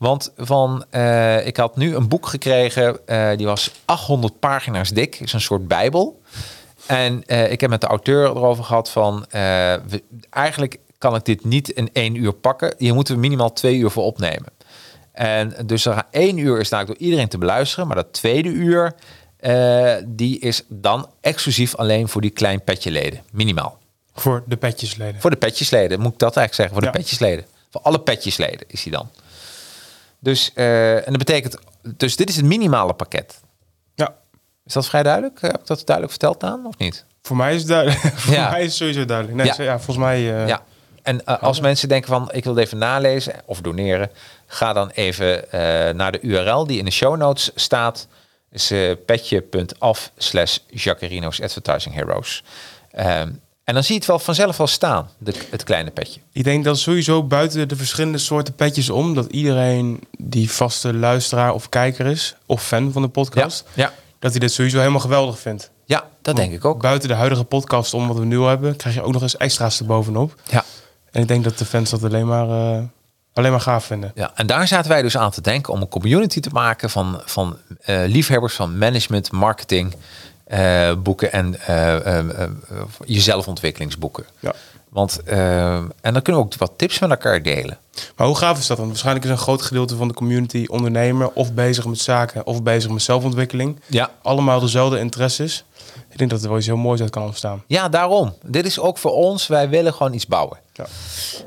Want 0.00 0.32
van, 0.36 0.84
eh, 0.90 1.46
ik 1.46 1.56
had 1.56 1.76
nu 1.76 1.94
een 1.94 2.08
boek 2.08 2.26
gekregen, 2.26 3.06
eh, 3.06 3.36
die 3.36 3.46
was 3.46 3.70
800 3.84 4.38
pagina's 4.38 4.90
dik. 4.90 5.20
is 5.20 5.32
een 5.32 5.40
soort 5.40 5.68
bijbel. 5.68 6.20
En 6.86 7.22
ik 7.50 7.60
heb 7.60 7.70
met 7.70 7.80
de 7.80 7.86
auteur 7.86 8.24
erover 8.26 8.64
gehad 8.64 8.90
van, 8.90 9.24
we, 9.30 10.02
eigenlijk 10.30 10.78
kan 10.98 11.14
ik 11.14 11.24
dit 11.24 11.44
niet 11.44 11.68
in 11.68 11.90
één 11.92 12.14
uur 12.14 12.32
pakken. 12.32 12.74
Hier 12.78 12.94
moeten 12.94 13.14
we 13.14 13.20
minimaal 13.20 13.52
twee 13.52 13.76
uur 13.76 13.90
voor 13.90 14.04
opnemen. 14.04 14.52
En 15.12 15.54
dus 15.66 15.84
er 15.84 16.02
één 16.10 16.38
uur 16.38 16.60
is 16.60 16.68
daar 16.68 16.86
door 16.86 16.96
iedereen 16.96 17.28
te 17.28 17.38
beluisteren, 17.38 17.86
maar 17.86 17.96
dat 17.96 18.12
tweede 18.12 18.48
uur, 18.48 18.94
die 20.06 20.38
is 20.38 20.62
dan 20.68 21.08
exclusief 21.20 21.76
alleen 21.76 22.08
voor 22.08 22.20
die 22.20 22.30
klein 22.30 22.64
petjeleden, 22.64 23.22
minimaal. 23.32 23.78
Voor 24.14 24.42
de 24.46 24.56
petjesleden. 24.56 25.20
Voor 25.20 25.30
de 25.30 25.36
petjesleden, 25.36 26.00
moet 26.00 26.12
ik 26.12 26.18
dat 26.18 26.36
eigenlijk 26.36 26.54
zeggen, 26.54 26.74
voor 26.74 26.92
de 26.92 26.98
petjesleden. 26.98 27.44
Voor 27.70 27.80
alle 27.80 28.00
petjesleden 28.00 28.66
is 28.66 28.82
hij 28.82 28.92
dan. 28.92 29.08
Dus, 30.20 30.50
uh, 30.54 30.96
en 30.96 31.04
dat 31.04 31.18
betekent, 31.18 31.56
dus 31.82 32.16
dit 32.16 32.28
is 32.28 32.36
het 32.36 32.44
minimale 32.44 32.94
pakket. 32.94 33.40
Ja. 33.94 34.14
Is 34.66 34.72
dat 34.72 34.86
vrij 34.86 35.02
duidelijk? 35.02 35.40
Heb 35.40 35.60
ik 35.60 35.66
dat 35.66 35.82
duidelijk 35.86 36.10
verteld 36.18 36.44
aan, 36.44 36.66
of 36.66 36.78
niet? 36.78 37.04
Voor 37.22 37.36
mij 37.36 37.54
is 37.54 37.60
het 37.60 37.68
duidelijk. 37.68 38.00
voor 38.16 38.34
ja. 38.34 38.50
mij 38.50 38.60
is 38.60 38.66
het 38.66 38.74
sowieso 38.74 39.04
duidelijk. 39.04 39.36
Nee, 39.36 39.46
ja. 39.46 39.62
ja 39.62 39.76
volgens 39.76 39.96
mij... 39.96 40.20
Uh... 40.20 40.48
Ja, 40.48 40.62
en 41.02 41.22
uh, 41.26 41.42
als 41.42 41.60
mensen 41.60 41.88
denken 41.88 42.08
van 42.08 42.28
ik 42.32 42.44
wil 42.44 42.54
het 42.54 42.64
even 42.64 42.78
nalezen 42.78 43.34
of 43.44 43.60
doneren, 43.60 44.10
ga 44.46 44.72
dan 44.72 44.90
even 44.90 45.44
naar 45.96 46.12
de 46.12 46.20
URL 46.20 46.66
die 46.66 46.78
in 46.78 46.84
de 46.84 46.90
show 46.90 47.16
notes 47.16 47.50
staat. 47.54 48.08
Is 48.50 48.72
petje.af 49.06 50.10
slash 50.16 50.58
Jacarino's 50.66 51.40
Advertising 51.40 51.94
Heroes. 51.94 52.44
Um, 52.98 53.40
en 53.64 53.74
dan 53.74 53.84
zie 53.84 53.92
je 53.92 53.98
het 53.98 54.08
wel 54.08 54.18
vanzelf 54.18 54.60
al 54.60 54.66
staan, 54.66 55.10
de, 55.18 55.34
het 55.50 55.64
kleine 55.64 55.90
petje. 55.90 56.20
Ik 56.32 56.44
denk 56.44 56.64
dat 56.64 56.78
sowieso 56.78 57.22
buiten 57.22 57.68
de 57.68 57.76
verschillende 57.76 58.18
soorten 58.18 58.54
petjes 58.54 58.90
om, 58.90 59.14
dat 59.14 59.26
iedereen 59.26 60.00
die 60.18 60.50
vaste 60.50 60.94
luisteraar 60.94 61.54
of 61.54 61.68
kijker 61.68 62.06
is, 62.06 62.34
of 62.46 62.62
fan 62.62 62.92
van 62.92 63.02
de 63.02 63.08
podcast, 63.08 63.64
ja, 63.74 63.82
ja. 63.82 63.92
dat 64.18 64.30
hij 64.30 64.40
dit 64.40 64.52
sowieso 64.52 64.78
helemaal 64.78 65.00
geweldig 65.00 65.38
vindt. 65.38 65.70
Ja, 65.84 66.08
dat 66.22 66.36
denk 66.36 66.52
ik 66.52 66.64
ook. 66.64 66.80
Buiten 66.80 67.08
de 67.08 67.14
huidige 67.14 67.44
podcast 67.44 67.94
om 67.94 68.08
wat 68.08 68.18
we 68.18 68.24
nu 68.24 68.40
hebben, 68.40 68.76
krijg 68.76 68.94
je 68.94 69.02
ook 69.02 69.12
nog 69.12 69.22
eens 69.22 69.36
extra's 69.36 69.80
erbovenop. 69.80 70.34
Ja. 70.50 70.64
En 71.10 71.22
ik 71.22 71.28
denk 71.28 71.44
dat 71.44 71.58
de 71.58 71.64
fans 71.64 71.90
dat 71.90 72.04
alleen 72.04 72.26
maar, 72.26 72.48
uh, 72.48 72.82
alleen 73.32 73.50
maar 73.50 73.60
gaaf 73.60 73.84
vinden. 73.84 74.12
Ja, 74.14 74.30
en 74.34 74.46
daar 74.46 74.68
zaten 74.68 74.90
wij 74.90 75.02
dus 75.02 75.16
aan 75.16 75.30
te 75.30 75.40
denken 75.40 75.72
om 75.72 75.80
een 75.80 75.88
community 75.88 76.40
te 76.40 76.50
maken 76.52 76.90
van, 76.90 77.22
van 77.24 77.56
uh, 77.86 78.02
liefhebbers 78.06 78.54
van 78.54 78.78
management, 78.78 79.32
marketing, 79.32 79.94
uh, 80.52 80.92
boeken 81.02 81.32
en 81.32 81.56
jezelfontwikkelingsboeken. 83.04 84.24
Ja. 84.40 84.54
Want, 84.88 85.22
en 85.22 85.92
dan 86.00 86.22
kunnen 86.22 86.42
we 86.42 86.48
ook 86.48 86.54
wat 86.54 86.72
tips 86.76 86.98
met 86.98 87.10
elkaar 87.10 87.42
delen. 87.42 87.78
Maar 88.16 88.26
hoe 88.26 88.36
gaaf 88.36 88.58
is 88.58 88.66
dat 88.66 88.76
dan? 88.76 88.86
Waarschijnlijk 88.86 89.24
is 89.24 89.30
een 89.30 89.38
groot 89.38 89.62
gedeelte 89.62 89.96
van 89.96 90.08
de 90.08 90.14
community 90.14 90.64
ondernemer 90.68 91.30
of 91.32 91.52
bezig 91.52 91.86
met 91.86 91.98
zaken 91.98 92.46
of 92.46 92.62
bezig 92.62 92.90
met 92.90 93.02
zelfontwikkeling. 93.02 93.80
Ja. 93.86 94.10
Allemaal 94.22 94.60
dezelfde 94.60 94.98
interesses. 94.98 95.64
Ik 96.10 96.18
denk 96.18 96.30
dat 96.30 96.42
er 96.42 96.48
wel 96.48 96.58
iets 96.58 96.66
heel 96.66 96.76
moois 96.76 97.00
uit 97.00 97.10
kan 97.10 97.22
ontstaan. 97.22 97.62
Ja, 97.66 97.88
daarom. 97.88 98.34
Dit 98.42 98.66
is 98.66 98.78
ook 98.78 98.98
voor 98.98 99.12
ons. 99.12 99.46
Wij 99.46 99.68
willen 99.68 99.92
gewoon 99.94 100.12
iets 100.12 100.26
bouwen. 100.26 100.58
Ja. 100.72 100.86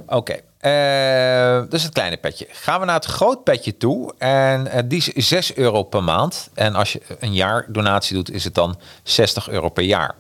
Oké, 0.06 0.16
okay. 0.16 0.42
Uh, 0.64 1.62
dus 1.70 1.84
het 1.84 1.94
kleine 1.94 2.18
petje. 2.18 2.48
Gaan 2.50 2.80
we 2.80 2.86
naar 2.86 2.96
het 2.96 3.06
groot 3.06 3.44
petje 3.44 3.78
toe. 3.78 4.14
En 4.18 4.68
uh, 4.68 4.80
die 4.86 5.12
is 5.14 5.28
6 5.28 5.56
euro 5.56 5.84
per 5.84 6.04
maand. 6.04 6.50
En 6.54 6.76
als 6.76 6.94
je 6.94 7.02
een 7.20 7.34
jaar 7.34 7.66
donatie 7.70 8.16
doet, 8.16 8.32
is 8.32 8.44
het 8.44 8.56
dan 8.56 8.80
60 9.04 9.50
euro 9.50 9.70
per 9.70 9.84
jaar. 9.84 10.16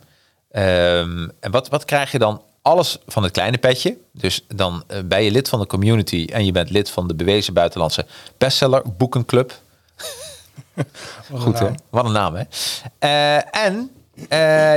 Um, 0.52 1.32
en 1.40 1.52
wat, 1.52 1.70
wat 1.70 1.86
krijg 1.86 2.12
je 2.12 2.20
dan? 2.20 2.42
Alles 2.62 2.98
van 3.08 3.24
het 3.24 3.32
kleine 3.32 3.58
petje. 3.58 3.98
Dus 4.12 4.46
dan 4.48 4.84
uh, 4.88 4.98
ben 5.06 5.24
je 5.24 5.32
lid 5.32 5.50
van 5.50 5.60
de 5.60 5.66
community 5.66 6.28
en 6.32 6.46
je 6.46 6.52
bent 6.52 6.70
lid 6.70 6.90
van 6.90 7.08
de 7.08 7.16
bewezen 7.16 7.54
buitenlandse 7.54 8.06
bestseller 8.38 8.82
boekenclub. 8.98 9.54
Goed 11.34 11.60
hè? 11.60 11.70
Wat 11.90 12.06
een 12.06 12.12
naam 12.12 12.36
hè? 12.36 13.38
en 13.38 13.92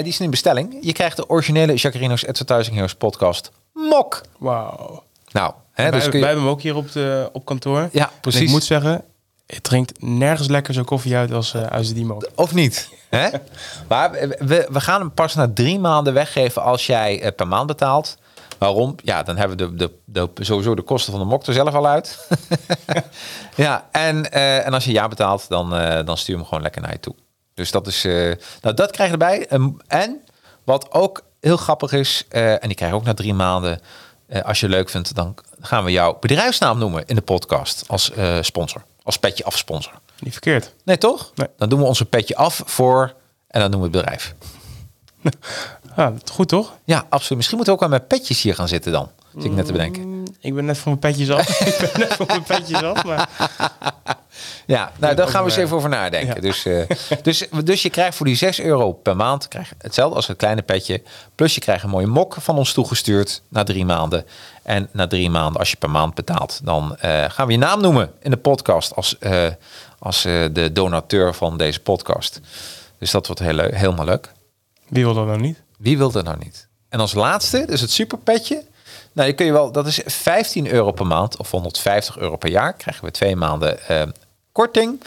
die 0.02 0.12
is 0.12 0.20
in 0.20 0.30
bestelling. 0.30 0.78
Je 0.80 0.92
krijgt 0.92 1.16
de 1.16 1.28
originele 1.28 1.74
Jacarino's 1.74 2.26
Advertising 2.26 2.74
Heroes 2.74 2.94
podcast 2.94 3.50
Mok. 3.72 4.20
Wauw. 4.38 5.05
Nou, 5.36 5.52
hè, 5.72 5.82
wij, 5.82 5.90
dus 5.90 6.04
je... 6.04 6.10
wij 6.10 6.20
hebben 6.20 6.40
hem 6.40 6.48
ook 6.48 6.60
hier 6.60 6.76
op, 6.76 6.92
de, 6.92 7.30
op 7.32 7.44
kantoor. 7.44 7.88
Ja, 7.92 8.10
precies. 8.20 8.40
En 8.40 8.46
ik 8.46 8.52
moet 8.52 8.64
zeggen, 8.64 9.04
het 9.46 9.62
drinkt 9.62 10.02
nergens 10.02 10.48
lekker 10.48 10.74
zo 10.74 10.82
koffie 10.82 11.16
uit 11.16 11.32
als 11.32 11.54
uh, 11.54 11.62
uit 11.62 11.94
die 11.94 12.04
mok. 12.04 12.28
Of 12.34 12.54
niet? 12.54 12.88
hè? 13.08 13.28
maar 13.88 14.10
we, 14.38 14.68
we 14.70 14.80
gaan 14.80 15.00
hem 15.00 15.12
pas 15.12 15.34
na 15.34 15.50
drie 15.54 15.78
maanden 15.78 16.14
weggeven 16.14 16.62
als 16.62 16.86
jij 16.86 17.24
uh, 17.24 17.28
per 17.36 17.48
maand 17.48 17.66
betaalt. 17.66 18.18
Waarom? 18.58 18.94
Ja, 19.02 19.22
dan 19.22 19.36
hebben 19.36 19.56
we 19.56 19.76
de, 19.76 19.92
de, 20.04 20.28
de, 20.34 20.44
sowieso 20.44 20.74
de 20.74 20.82
kosten 20.82 21.12
van 21.12 21.20
de 21.20 21.28
mok 21.28 21.46
er 21.46 21.52
zelf 21.52 21.74
al 21.74 21.86
uit. 21.86 22.28
ja, 23.54 23.88
en, 23.92 24.16
uh, 24.34 24.66
en 24.66 24.74
als 24.74 24.84
je 24.84 24.92
ja 24.92 25.08
betaalt, 25.08 25.48
dan, 25.48 25.70
dan 26.04 26.16
stuur 26.16 26.36
hem 26.36 26.44
gewoon 26.44 26.62
lekker 26.62 26.82
naar 26.82 26.92
je 26.92 27.00
toe. 27.00 27.14
Dus 27.54 27.70
dat 27.70 27.86
is, 27.86 28.04
uh, 28.04 28.32
nou 28.60 28.74
dat 28.74 28.90
krijg 28.90 29.10
je 29.10 29.16
erbij. 29.16 29.46
Um, 29.50 29.76
en 29.86 30.20
wat 30.64 30.92
ook 30.92 31.22
heel 31.40 31.56
grappig 31.56 31.92
is, 31.92 32.24
en 32.28 32.58
die 32.62 32.74
krijg 32.74 32.90
je 32.90 32.96
ook 32.98 33.04
na 33.04 33.14
drie 33.14 33.34
maanden, 33.34 33.80
uh, 34.28 34.42
als 34.42 34.60
je 34.60 34.68
leuk 34.68 34.88
vindt, 34.88 35.14
dan 35.14 35.34
gaan 35.60 35.84
we 35.84 35.90
jouw 35.90 36.18
bedrijfsnaam 36.20 36.78
noemen 36.78 37.06
in 37.06 37.14
de 37.14 37.22
podcast 37.22 37.84
als 37.86 38.12
sponsor, 38.40 38.82
als 39.02 39.18
petje 39.18 39.44
af 39.44 39.58
sponsor. 39.58 39.92
Niet 40.18 40.32
verkeerd. 40.32 40.74
Nee, 40.84 40.98
toch? 40.98 41.32
Nee. 41.34 41.48
Dan 41.56 41.68
doen 41.68 41.78
we 41.78 41.84
onze 41.84 42.04
petje 42.04 42.36
af 42.36 42.62
voor 42.64 43.14
en 43.48 43.60
dan 43.60 43.70
doen 43.70 43.80
we 43.80 43.86
het 43.86 43.96
bedrijf. 43.96 44.34
Ja, 45.96 46.12
goed 46.32 46.48
toch? 46.48 46.72
Ja, 46.84 47.06
absoluut. 47.08 47.36
Misschien 47.36 47.56
moeten 47.56 47.74
we 47.74 47.80
ook 47.80 47.84
aan 47.84 47.90
mijn 47.90 48.06
petjes 48.06 48.42
hier 48.42 48.54
gaan 48.54 48.68
zitten 48.68 48.92
dan. 48.92 49.10
Zit 49.34 49.44
ik 49.44 49.52
net 49.52 49.66
te 49.66 49.72
bedenken. 49.72 50.08
Mm, 50.08 50.24
ik 50.40 50.54
ben 50.54 50.64
net 50.64 50.78
van 50.78 50.98
mijn 50.98 51.12
petjes 51.12 51.30
af. 51.30 51.60
ik 51.70 51.90
ben 51.92 52.00
net 52.00 52.14
van 52.14 52.26
mijn 52.26 52.42
petjes 52.42 52.82
af, 52.82 53.04
maar... 53.04 53.28
Ja, 54.66 54.92
nou 54.98 55.14
daar 55.14 55.28
gaan 55.28 55.44
we 55.44 55.50
eens 55.50 55.58
even 55.58 55.76
over 55.76 55.88
nadenken. 55.88 56.34
Ja. 56.34 56.40
Dus, 56.40 56.66
uh, 56.66 56.82
dus, 57.22 57.48
dus 57.64 57.82
je 57.82 57.90
krijgt 57.90 58.16
voor 58.16 58.26
die 58.26 58.36
6 58.36 58.60
euro 58.60 58.92
per 58.92 59.16
maand 59.16 59.48
krijg 59.48 59.72
hetzelfde 59.78 60.16
als 60.16 60.28
een 60.28 60.36
kleine 60.36 60.62
petje. 60.62 61.02
Plus 61.34 61.54
je 61.54 61.60
krijgt 61.60 61.84
een 61.84 61.90
mooie 61.90 62.06
mok 62.06 62.36
van 62.38 62.58
ons 62.58 62.72
toegestuurd 62.72 63.42
na 63.48 63.64
drie 63.64 63.84
maanden. 63.84 64.24
En 64.62 64.88
na 64.92 65.06
drie 65.06 65.30
maanden, 65.30 65.60
als 65.60 65.70
je 65.70 65.76
per 65.76 65.90
maand 65.90 66.14
betaalt, 66.14 66.60
dan 66.64 66.96
uh, 67.04 67.24
gaan 67.28 67.46
we 67.46 67.52
je 67.52 67.58
naam 67.58 67.80
noemen 67.80 68.10
in 68.20 68.30
de 68.30 68.36
podcast 68.36 68.94
als, 68.94 69.16
uh, 69.20 69.46
als 69.98 70.22
de 70.22 70.70
donateur 70.72 71.34
van 71.34 71.56
deze 71.56 71.80
podcast. 71.80 72.40
Dus 72.98 73.10
dat 73.10 73.26
wordt 73.26 73.42
heel 73.42 73.52
leuk, 73.52 73.76
helemaal 73.76 74.04
leuk. 74.04 74.32
Wie 74.88 75.04
wil 75.04 75.14
dat 75.14 75.26
nou 75.26 75.40
niet? 75.40 75.62
Wie 75.78 75.98
wil 75.98 76.10
dat 76.10 76.24
nou 76.24 76.38
niet? 76.38 76.68
En 76.88 77.00
als 77.00 77.14
laatste, 77.14 77.64
dus 77.66 77.80
het 77.80 77.90
superpetje. 77.90 78.64
Nou, 79.12 79.28
je 79.28 79.34
kun 79.34 79.46
je 79.46 79.52
wel, 79.52 79.72
dat 79.72 79.86
is 79.86 80.00
15 80.04 80.68
euro 80.68 80.92
per 80.92 81.06
maand 81.06 81.36
of 81.36 81.50
150 81.50 82.18
euro 82.18 82.36
per 82.36 82.50
jaar. 82.50 82.72
Krijgen 82.72 83.04
we 83.04 83.10
twee 83.10 83.36
maanden 83.36 83.78
uh, 83.90 84.02
korting. 84.56 85.02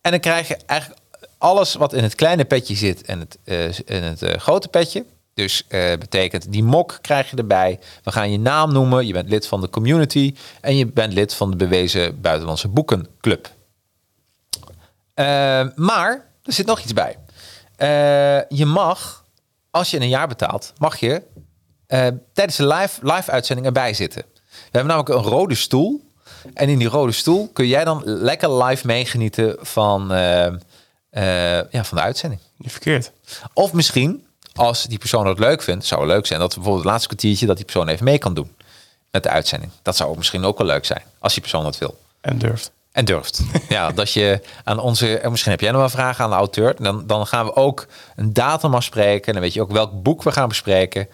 En 0.00 0.10
dan 0.10 0.20
krijg 0.20 0.48
je 0.48 0.56
eigenlijk 0.66 1.00
alles 1.38 1.74
wat 1.74 1.92
in 1.92 2.02
het 2.02 2.14
kleine 2.14 2.44
petje 2.44 2.74
zit 2.74 3.02
en 3.02 3.18
het, 3.18 3.38
uh, 3.44 3.64
in 3.64 4.02
het 4.02 4.22
uh, 4.22 4.32
grote 4.32 4.68
petje. 4.68 5.04
Dus 5.34 5.66
betekent 5.98 6.52
die 6.52 6.62
mok 6.62 6.98
krijg 7.00 7.30
je 7.30 7.36
erbij. 7.36 7.78
We 8.02 8.12
gaan 8.12 8.30
je 8.30 8.38
naam 8.38 8.72
noemen. 8.72 9.06
Je 9.06 9.12
bent 9.12 9.28
lid 9.28 9.46
van 9.46 9.60
de 9.60 9.70
community 9.70 10.34
en 10.60 10.76
je 10.76 10.86
bent 10.86 11.12
lid 11.12 11.34
van 11.34 11.50
de 11.50 11.56
bewezen 11.56 12.20
buitenlandse 12.20 12.68
boekenclub. 12.68 13.50
maar 15.74 16.26
er 16.42 16.52
zit 16.52 16.66
nog 16.66 16.80
iets 16.80 16.92
bij. 16.92 17.16
je 18.48 18.66
mag, 18.66 19.24
als 19.70 19.90
je 19.90 20.00
een 20.00 20.08
jaar 20.08 20.28
betaalt, 20.28 20.72
mag 20.78 20.96
je 20.96 21.22
uh, 21.88 22.06
tijdens 22.32 22.56
de 22.56 22.66
live, 22.66 23.00
live 23.02 23.30
uitzending 23.30 23.66
erbij 23.66 23.94
zitten. 23.94 24.22
We 24.32 24.78
hebben 24.78 24.86
namelijk 24.86 25.24
een 25.24 25.32
rode 25.32 25.54
stoel. 25.54 26.07
En 26.54 26.68
in 26.68 26.78
die 26.78 26.88
rode 26.88 27.12
stoel 27.12 27.50
kun 27.52 27.66
jij 27.66 27.84
dan 27.84 28.02
lekker 28.04 28.62
live 28.64 28.86
meegenieten 28.86 29.56
van, 29.60 30.12
uh, 30.12 30.46
uh, 30.46 31.70
ja, 31.70 31.84
van 31.84 31.96
de 31.96 32.02
uitzending. 32.02 32.40
Niet 32.56 32.72
verkeerd. 32.72 33.12
Of 33.52 33.72
misschien, 33.72 34.26
als 34.54 34.84
die 34.84 34.98
persoon 34.98 35.26
het 35.26 35.38
leuk 35.38 35.62
vindt, 35.62 35.86
zou 35.86 36.00
het 36.00 36.10
leuk 36.10 36.26
zijn 36.26 36.40
dat 36.40 36.54
bijvoorbeeld 36.54 36.82
het 36.82 36.92
laatste 36.92 37.08
kwartiertje 37.08 37.46
dat 37.46 37.56
die 37.56 37.64
persoon 37.64 37.88
even 37.88 38.04
mee 38.04 38.18
kan 38.18 38.34
doen 38.34 38.56
met 39.10 39.22
de 39.22 39.28
uitzending. 39.28 39.72
Dat 39.82 39.96
zou 39.96 40.16
misschien 40.16 40.44
ook 40.44 40.58
wel 40.58 40.66
leuk 40.66 40.84
zijn, 40.84 41.02
als 41.18 41.32
die 41.32 41.42
persoon 41.42 41.62
dat 41.62 41.78
wil. 41.78 41.98
En 42.20 42.38
durft. 42.38 42.70
En 42.92 43.04
durft. 43.04 43.42
ja, 43.68 43.90
dat 43.90 44.12
je 44.12 44.40
aan 44.64 44.78
onze. 44.78 45.18
En 45.18 45.30
misschien 45.30 45.52
heb 45.52 45.60
jij 45.60 45.70
nog 45.70 45.80
wel 45.80 45.88
vragen 45.88 46.24
aan 46.24 46.30
de 46.30 46.36
auteur. 46.36 46.76
Dan, 46.78 47.06
dan 47.06 47.26
gaan 47.26 47.44
we 47.44 47.54
ook 47.54 47.86
een 48.16 48.32
datum 48.32 48.74
afspreken. 48.74 49.26
En 49.26 49.32
dan 49.32 49.42
weet 49.42 49.52
je 49.52 49.60
ook 49.62 49.70
welk 49.70 50.02
boek 50.02 50.22
we 50.22 50.32
gaan 50.32 50.48
bespreken. 50.48 51.08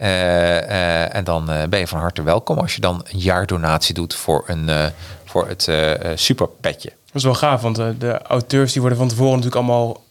Uh, 0.00 0.06
uh, 0.06 1.14
en 1.14 1.24
dan 1.24 1.50
uh, 1.50 1.62
ben 1.64 1.78
je 1.78 1.86
van 1.86 1.98
harte 1.98 2.22
welkom 2.22 2.58
als 2.58 2.74
je 2.74 2.80
dan 2.80 3.04
een 3.10 3.18
jaardonatie 3.18 3.94
doet 3.94 4.14
voor, 4.14 4.44
een, 4.46 4.92
voor 5.24 5.48
het 5.48 5.70
superpetje. 6.14 6.88
Dat 6.88 7.14
is 7.14 7.22
wel 7.22 7.34
gaaf, 7.34 7.60
want 7.60 7.76
de 7.76 8.22
auteurs 8.22 8.72
die 8.72 8.80
worden 8.80 8.98
van 8.98 9.08
tevoren 9.08 9.36
natuurlijk 9.38 9.62
allemaal 9.68 10.02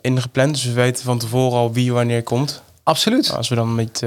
ingepland. 0.00 0.54
Dus 0.54 0.64
we 0.64 0.72
weten 0.72 1.04
van 1.04 1.18
tevoren 1.18 1.58
al 1.58 1.72
wie 1.72 1.92
wanneer 1.92 2.22
komt. 2.22 2.62
Absoluut. 2.82 3.24
Nou, 3.24 3.36
als 3.36 3.48
we 3.48 3.54
dan 3.54 3.74
met, 3.74 4.02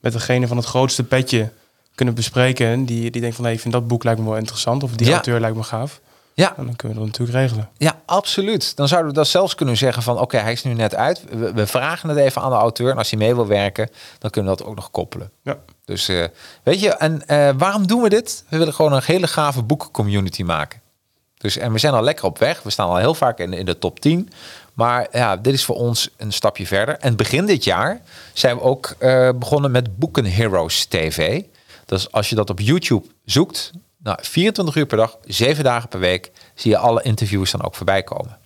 met 0.00 0.12
degene 0.12 0.46
van 0.46 0.56
het 0.56 0.66
grootste 0.66 1.04
petje 1.04 1.50
kunnen 1.94 2.14
bespreken. 2.14 2.84
Die, 2.84 3.10
die 3.10 3.20
denkt 3.20 3.36
van, 3.36 3.46
ik 3.46 3.60
vind 3.60 3.74
dat 3.74 3.88
boek 3.88 4.04
lijkt 4.04 4.20
me 4.20 4.28
wel 4.28 4.36
interessant. 4.36 4.82
Of 4.82 4.90
die 4.90 5.06
Ja. 5.06 5.12
auteur 5.12 5.40
lijkt 5.40 5.56
me 5.56 5.62
gaaf. 5.62 6.00
Ja, 6.34 6.56
En 6.56 6.64
dan 6.66 6.76
kunnen 6.76 6.98
we 6.98 7.04
dat 7.04 7.12
natuurlijk 7.18 7.38
regelen. 7.38 7.70
Ja, 7.76 8.00
absoluut. 8.04 8.76
Dan 8.76 8.88
zouden 8.88 9.10
we 9.10 9.16
dat 9.16 9.28
zelfs 9.28 9.54
kunnen 9.54 9.76
zeggen 9.76 10.02
van... 10.02 10.18
oké, 10.20 10.36
hij 10.36 10.52
is 10.52 10.62
nu 10.62 10.74
net 10.74 10.94
uit. 10.94 11.24
We, 11.30 11.52
we 11.52 11.66
vragen 11.66 12.08
het 12.08 12.18
even 12.18 12.42
aan 12.42 12.50
de 12.50 12.56
auteur. 12.56 12.90
En 12.90 12.98
als 12.98 13.10
hij 13.10 13.18
mee 13.18 13.34
wil 13.34 13.46
werken, 13.46 13.90
dan 14.18 14.30
kunnen 14.30 14.50
we 14.50 14.58
dat 14.58 14.66
ook 14.66 14.74
nog 14.74 14.90
koppelen. 14.90 15.30
Ja. 15.42 15.58
Dus 15.84 16.08
eh, 16.08 16.24
weet 16.62 16.80
je, 16.80 16.88
en 16.88 17.26
eh, 17.26 17.50
waarom 17.56 17.86
doen 17.86 18.02
we 18.02 18.08
dit? 18.08 18.44
We 18.48 18.58
willen 18.58 18.74
gewoon 18.74 18.92
een 18.92 19.02
hele 19.04 19.26
gave 19.26 19.62
boekencommunity 19.62 20.42
maken. 20.42 20.80
Dus, 21.38 21.56
en 21.56 21.72
we 21.72 21.78
zijn 21.78 21.94
al 21.94 22.02
lekker 22.02 22.24
op 22.24 22.38
weg. 22.38 22.62
We 22.62 22.70
staan 22.70 22.88
al 22.88 22.96
heel 22.96 23.14
vaak 23.14 23.38
in, 23.38 23.52
in 23.52 23.66
de 23.66 23.78
top 23.78 24.00
10. 24.00 24.30
Maar 24.74 25.06
ja, 25.12 25.36
dit 25.36 25.54
is 25.54 25.64
voor 25.64 25.76
ons 25.76 26.10
een 26.16 26.32
stapje 26.32 26.66
verder. 26.66 26.98
En 26.98 27.16
begin 27.16 27.46
dit 27.46 27.64
jaar 27.64 28.00
zijn 28.32 28.56
we 28.56 28.62
ook 28.62 28.94
eh, 28.98 29.28
begonnen 29.34 29.70
met 29.70 29.98
Boeken 29.98 30.24
Heroes 30.24 30.84
TV. 30.84 31.42
Dus 31.86 32.12
als 32.12 32.28
je 32.28 32.34
dat 32.34 32.50
op 32.50 32.60
YouTube 32.60 33.06
zoekt, 33.24 33.72
nou, 34.04 34.18
24 34.20 34.76
uur 34.76 34.86
per 34.86 34.96
dag, 34.96 35.16
7 35.24 35.64
dagen 35.64 35.88
per 35.88 36.00
week, 36.00 36.30
zie 36.54 36.70
je 36.70 36.78
alle 36.78 37.02
interviews 37.02 37.50
dan 37.50 37.64
ook 37.64 37.74
voorbij 37.74 38.02
komen. 38.02 38.38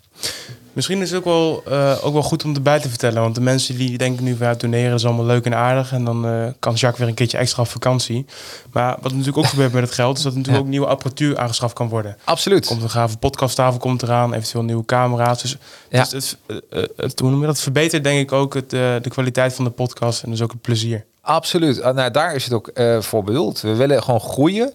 Misschien 0.73 1.03
is 1.03 1.11
het 1.11 1.19
ook 1.19 1.25
wel, 1.25 1.63
eh, 1.67 1.99
ook 2.05 2.13
wel 2.13 2.23
goed 2.23 2.45
om 2.45 2.55
erbij 2.55 2.81
te 2.81 2.89
vertellen. 2.89 3.23
Want 3.23 3.35
de 3.35 3.41
mensen 3.41 3.77
die 3.77 3.99
denken 3.99 4.25
nu 4.25 4.37
van 4.37 4.47
ja, 4.47 4.57
toneren 4.57 4.95
is 4.95 5.05
allemaal 5.05 5.25
leuk 5.25 5.45
en 5.45 5.55
aardig. 5.55 5.93
En 5.93 6.05
dan 6.05 6.27
eh, 6.27 6.47
kan 6.59 6.73
Jacques 6.75 6.99
weer 6.99 7.09
een 7.09 7.15
keertje 7.15 7.39
extra 7.39 7.63
op 7.63 7.69
vakantie. 7.69 8.27
Maar 8.73 8.97
wat 9.01 9.11
natuurlijk 9.13 9.39
ook 9.39 9.47
gebeurt 9.55 9.73
met 9.73 9.83
het 9.83 9.93
geld, 9.93 10.17
is 10.17 10.23
dat 10.23 10.33
er 10.33 10.39
natuurlijk 10.39 10.65
Ja. 10.65 10.69
ook 10.69 10.77
nieuwe 10.77 10.87
apparatuur 10.93 11.39
aangeschaft 11.39 11.75
kan 11.75 11.89
worden. 11.89 12.17
Absoluut. 12.25 12.67
Komt 12.67 12.83
een 12.83 12.91
gave 12.91 13.17
podcasttafel 13.19 13.79
komt 13.79 14.03
eraan, 14.03 14.33
eventueel 14.35 14.65
nieuwe 14.65 14.85
camera's. 14.85 15.43
Dus, 15.43 15.57
Ja. 15.91 16.05
dus 16.11 16.37
het, 16.47 16.63
eh, 16.71 16.83
het, 16.97 17.21
hoe 17.21 17.31
noem 17.31 17.41
je 17.41 17.47
dat 17.47 17.61
verbetert 17.61 18.05
denk 18.05 18.21
ik 18.21 18.33
ook 18.33 18.55
het, 18.55 18.71
de 18.71 19.01
kwaliteit 19.09 19.55
van 19.55 19.65
de 19.65 19.71
podcast 19.71 20.23
en 20.23 20.31
dus 20.31 20.43
ook 20.43 20.53
het 20.53 20.61
plezier. 20.61 21.05
Absoluut. 21.21 21.83
Ah, 21.83 21.95
Nou, 21.95 22.11
daar 22.11 22.35
is 22.35 22.45
het 22.45 22.53
ook 22.53 22.71
voor 23.01 23.25
bedoeld. 23.25 23.61
We 23.61 23.75
willen 23.75 24.03
gewoon 24.03 24.21
groeien. 24.21 24.73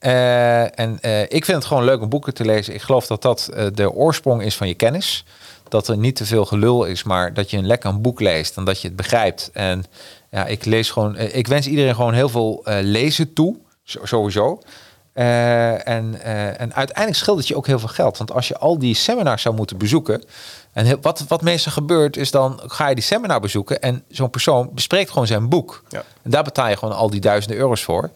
Eh, 0.00 0.78
en 0.78 0.98
eh, 1.00 1.22
ik 1.22 1.44
vind 1.44 1.56
het 1.56 1.64
gewoon 1.64 1.84
leuk 1.84 2.00
om 2.00 2.08
boeken 2.08 2.34
te 2.34 2.44
lezen. 2.44 2.74
Ik 2.74 2.82
geloof 2.82 3.06
dat 3.06 3.22
dat 3.22 3.48
eh, 3.48 3.66
de 3.74 3.92
oorsprong 3.92 4.42
is 4.42 4.56
van 4.56 4.68
je 4.68 4.74
kennis. 4.74 5.24
Dat 5.68 5.88
er 5.88 5.96
niet 5.96 6.16
te 6.16 6.26
veel 6.26 6.44
gelul 6.44 6.84
is, 6.84 7.02
maar 7.02 7.34
dat 7.34 7.50
je 7.50 7.56
een 7.56 7.66
lekker 7.66 7.90
een 7.90 8.02
boek 8.02 8.20
leest 8.20 8.56
en 8.56 8.64
dat 8.64 8.80
je 8.80 8.86
het 8.86 8.96
begrijpt. 8.96 9.50
En 9.52 9.84
ja, 10.30 10.46
ik 10.46 10.64
lees 10.64 10.90
gewoon. 10.90 11.16
ik 11.16 11.46
wens 11.46 11.66
iedereen 11.66 11.94
gewoon 11.94 12.14
heel 12.14 12.28
veel 12.28 12.62
lezen 12.64 13.32
toe, 13.32 13.56
sowieso. 13.84 14.60
En, 15.12 16.22
en 16.58 16.74
uiteindelijk 16.74 17.16
scheelt 17.16 17.38
het 17.38 17.48
je 17.48 17.56
ook 17.56 17.66
heel 17.66 17.78
veel 17.78 17.88
geld. 17.88 18.18
Want 18.18 18.32
als 18.32 18.48
je 18.48 18.58
al 18.58 18.78
die 18.78 18.94
seminars 18.94 19.42
zou 19.42 19.54
moeten 19.54 19.78
bezoeken. 19.78 20.22
En 20.72 20.84
heel- 20.84 20.98
wat, 21.00 21.24
wat 21.28 21.42
meestal 21.42 21.72
gebeurt, 21.72 22.16
is 22.16 22.30
dan 22.30 22.60
ga 22.66 22.88
je 22.88 22.94
die 22.94 23.04
seminar 23.04 23.40
bezoeken. 23.40 23.80
En 23.80 24.04
zo'n 24.08 24.30
persoon 24.30 24.70
bespreekt 24.74 25.10
gewoon 25.10 25.26
zijn 25.26 25.48
boek. 25.48 25.82
Ja. 25.88 26.02
En 26.22 26.30
daar 26.30 26.44
betaal 26.44 26.68
je 26.68 26.76
gewoon 26.76 26.96
al 26.96 27.10
die 27.10 27.20
duizenden 27.20 27.58
euro's 27.58 27.82
voor. 27.82 28.10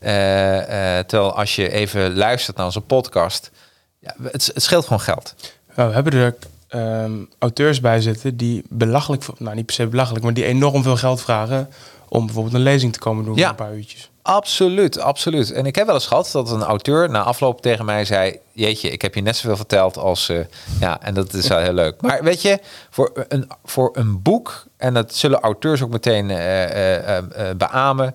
Eh, 0.00 0.98
eh, 0.98 1.04
terwijl 1.06 1.36
als 1.36 1.56
je 1.56 1.70
even 1.70 2.16
luistert 2.16 2.56
naar 2.56 2.66
onze 2.66 2.80
podcast. 2.80 3.50
Ja, 3.98 4.14
het, 4.22 4.50
het 4.54 4.62
scheelt 4.62 4.84
gewoon 4.84 5.00
geld. 5.00 5.34
Nou, 5.74 5.88
we 5.88 5.94
hebben 5.94 6.12
er 6.12 6.34
ehm, 6.68 7.12
auteurs 7.38 7.80
bij 7.80 8.00
zitten 8.00 8.36
die 8.36 8.62
belachelijk, 8.68 9.24
nou 9.38 9.54
niet 9.56 9.66
per 9.66 9.74
se 9.74 9.86
belachelijk, 9.86 10.24
maar 10.24 10.34
die 10.34 10.44
enorm 10.44 10.82
veel 10.82 10.96
geld 10.96 11.20
vragen 11.20 11.68
om 12.08 12.24
bijvoorbeeld 12.26 12.54
een 12.54 12.60
lezing 12.62 12.92
te 12.92 12.98
komen 12.98 13.24
doen 13.24 13.34
Ja. 13.36 13.40
voor 13.40 13.50
een 13.50 13.66
paar 13.66 13.74
uurtjes. 13.76 14.10
Absoluut, 14.22 14.98
absoluut. 15.00 15.52
En 15.52 15.66
ik 15.66 15.74
heb 15.74 15.86
wel 15.86 15.94
eens 15.94 16.06
gehad 16.06 16.28
dat 16.32 16.50
een 16.50 16.62
auteur 16.62 17.10
na 17.10 17.22
afloop 17.22 17.62
tegen 17.62 17.84
mij 17.84 18.04
zei: 18.04 18.38
Jeetje, 18.52 18.90
ik 18.90 19.02
heb 19.02 19.14
je 19.14 19.20
net 19.20 19.36
zoveel 19.36 19.56
verteld 19.56 19.96
als. 19.98 20.28
eh, 20.28 20.38
ja, 20.80 21.00
en 21.02 21.14
dat 21.14 21.32
is 21.32 21.46
wel 21.48 21.58
heel 21.58 21.72
leuk. 21.72 22.00
Maar 22.00 22.22
weet 22.22 22.42
je, 22.42 22.58
voor 22.90 23.24
een, 23.28 23.50
voor 23.64 23.90
een 23.92 24.22
boek, 24.22 24.64
en 24.76 24.94
dat 24.94 25.14
zullen 25.14 25.40
auteurs 25.40 25.82
ook 25.82 25.90
meteen 25.90 26.30
eh, 26.30 27.18
beamen. 27.56 28.14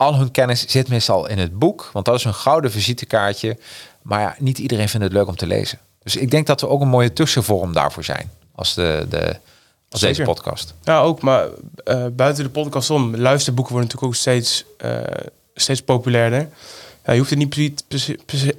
Al 0.00 0.16
hun 0.16 0.30
kennis 0.30 0.66
zit 0.66 0.88
meestal 0.88 1.28
in 1.28 1.38
het 1.38 1.58
boek, 1.58 1.90
want 1.92 2.04
dat 2.04 2.14
is 2.14 2.24
een 2.24 2.34
gouden 2.34 2.70
visitekaartje. 2.70 3.58
Maar 4.02 4.20
ja, 4.20 4.34
niet 4.38 4.58
iedereen 4.58 4.88
vindt 4.88 5.04
het 5.06 5.14
leuk 5.14 5.26
om 5.26 5.36
te 5.36 5.46
lezen. 5.46 5.78
Dus 6.02 6.16
ik 6.16 6.30
denk 6.30 6.46
dat 6.46 6.60
we 6.60 6.68
ook 6.68 6.80
een 6.80 6.88
mooie 6.88 7.12
tussenvorm 7.12 7.72
daarvoor 7.72 8.04
zijn. 8.04 8.30
Als, 8.54 8.74
de, 8.74 9.06
de, 9.08 9.36
als 9.90 10.00
deze 10.00 10.22
podcast. 10.22 10.74
Ja, 10.82 11.00
ook, 11.00 11.20
maar 11.20 11.48
eh, 11.84 12.06
buiten 12.12 12.44
de 12.44 12.50
podcast 12.50 12.90
om, 12.90 13.16
luisterboeken 13.16 13.72
worden 13.72 13.90
natuurlijk 13.90 14.12
ook 14.12 14.20
steeds, 14.20 14.64
eh, 14.78 15.00
steeds 15.54 15.82
populairder. 15.82 16.48
Ja, 17.04 17.12
je 17.12 17.18
hoeft 17.18 17.30
het 17.30 17.38
niet 17.38 17.48
precies, 17.48 17.74
precies, 17.88 18.16
precies- 18.26 18.52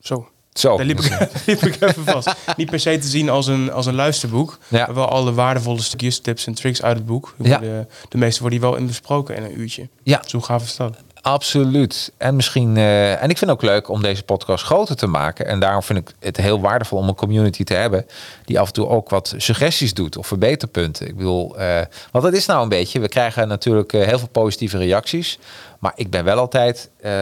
zo, 0.00 0.28
Zo. 0.58 0.76
daar 0.76 0.86
liep 0.86 1.00
ik, 1.00 1.10
daar 1.18 1.30
liep 1.46 1.62
ik 1.62 1.80
even 1.80 2.04
vast. 2.04 2.34
Niet 2.56 2.70
per 2.70 2.80
se 2.80 2.98
te 2.98 3.06
zien 3.08 3.28
als 3.30 3.46
een, 3.46 3.72
als 3.72 3.86
een 3.86 3.94
luisterboek, 3.94 4.58
Ja. 4.68 4.86
maar 4.86 4.94
wel 4.94 5.08
alle 5.08 5.32
waardevolle 5.32 5.82
stukjes, 5.82 6.18
tips 6.20 6.46
en 6.46 6.54
tricks 6.54 6.82
uit 6.82 6.96
het 6.96 7.06
boek. 7.06 7.34
Ja. 7.42 7.58
De, 7.58 7.86
de 8.08 8.18
meeste 8.18 8.40
worden 8.40 8.58
hier 8.60 8.68
wel 8.68 8.78
in 8.78 8.86
besproken 8.86 9.36
in 9.36 9.42
een 9.42 9.60
uurtje. 9.60 9.88
Ja, 10.02 10.22
Zo 10.26 10.40
gaaf 10.40 10.62
is 10.62 10.76
dat. 10.76 10.96
Absoluut. 11.20 12.12
En 12.16 12.36
misschien. 12.36 12.76
eh, 12.76 13.22
en 13.22 13.30
ik 13.30 13.38
vind 13.38 13.40
het 13.40 13.58
ook 13.60 13.62
leuk 13.62 13.88
om 13.88 14.02
deze 14.02 14.22
podcast 14.22 14.64
groter 14.64 14.96
te 14.96 15.06
maken. 15.06 15.46
En 15.46 15.60
daarom 15.60 15.82
vind 15.82 15.98
ik 15.98 16.14
het 16.20 16.36
heel 16.36 16.60
waardevol 16.60 16.98
om 16.98 17.08
een 17.08 17.14
community 17.14 17.64
te 17.64 17.74
hebben. 17.74 18.06
die 18.44 18.60
af 18.60 18.66
en 18.66 18.72
toe 18.72 18.88
ook 18.88 19.10
wat 19.10 19.34
suggesties 19.36 19.94
doet 19.94 20.16
of 20.16 20.26
verbeterpunten. 20.26 21.08
Ik 21.08 21.16
bedoel, 21.16 21.58
eh, 21.58 21.80
want 22.12 22.24
dat 22.24 22.34
is 22.34 22.46
nou 22.46 22.62
een 22.62 22.68
beetje. 22.68 23.00
We 23.00 23.08
krijgen 23.08 23.48
natuurlijk 23.48 23.92
eh, 23.92 24.06
heel 24.06 24.18
veel 24.18 24.28
positieve 24.28 24.78
reacties. 24.78 25.38
Maar 25.86 25.94
ik 25.96 26.10
ben 26.10 26.24
wel 26.24 26.38
altijd. 26.38 26.90
eh, 27.00 27.12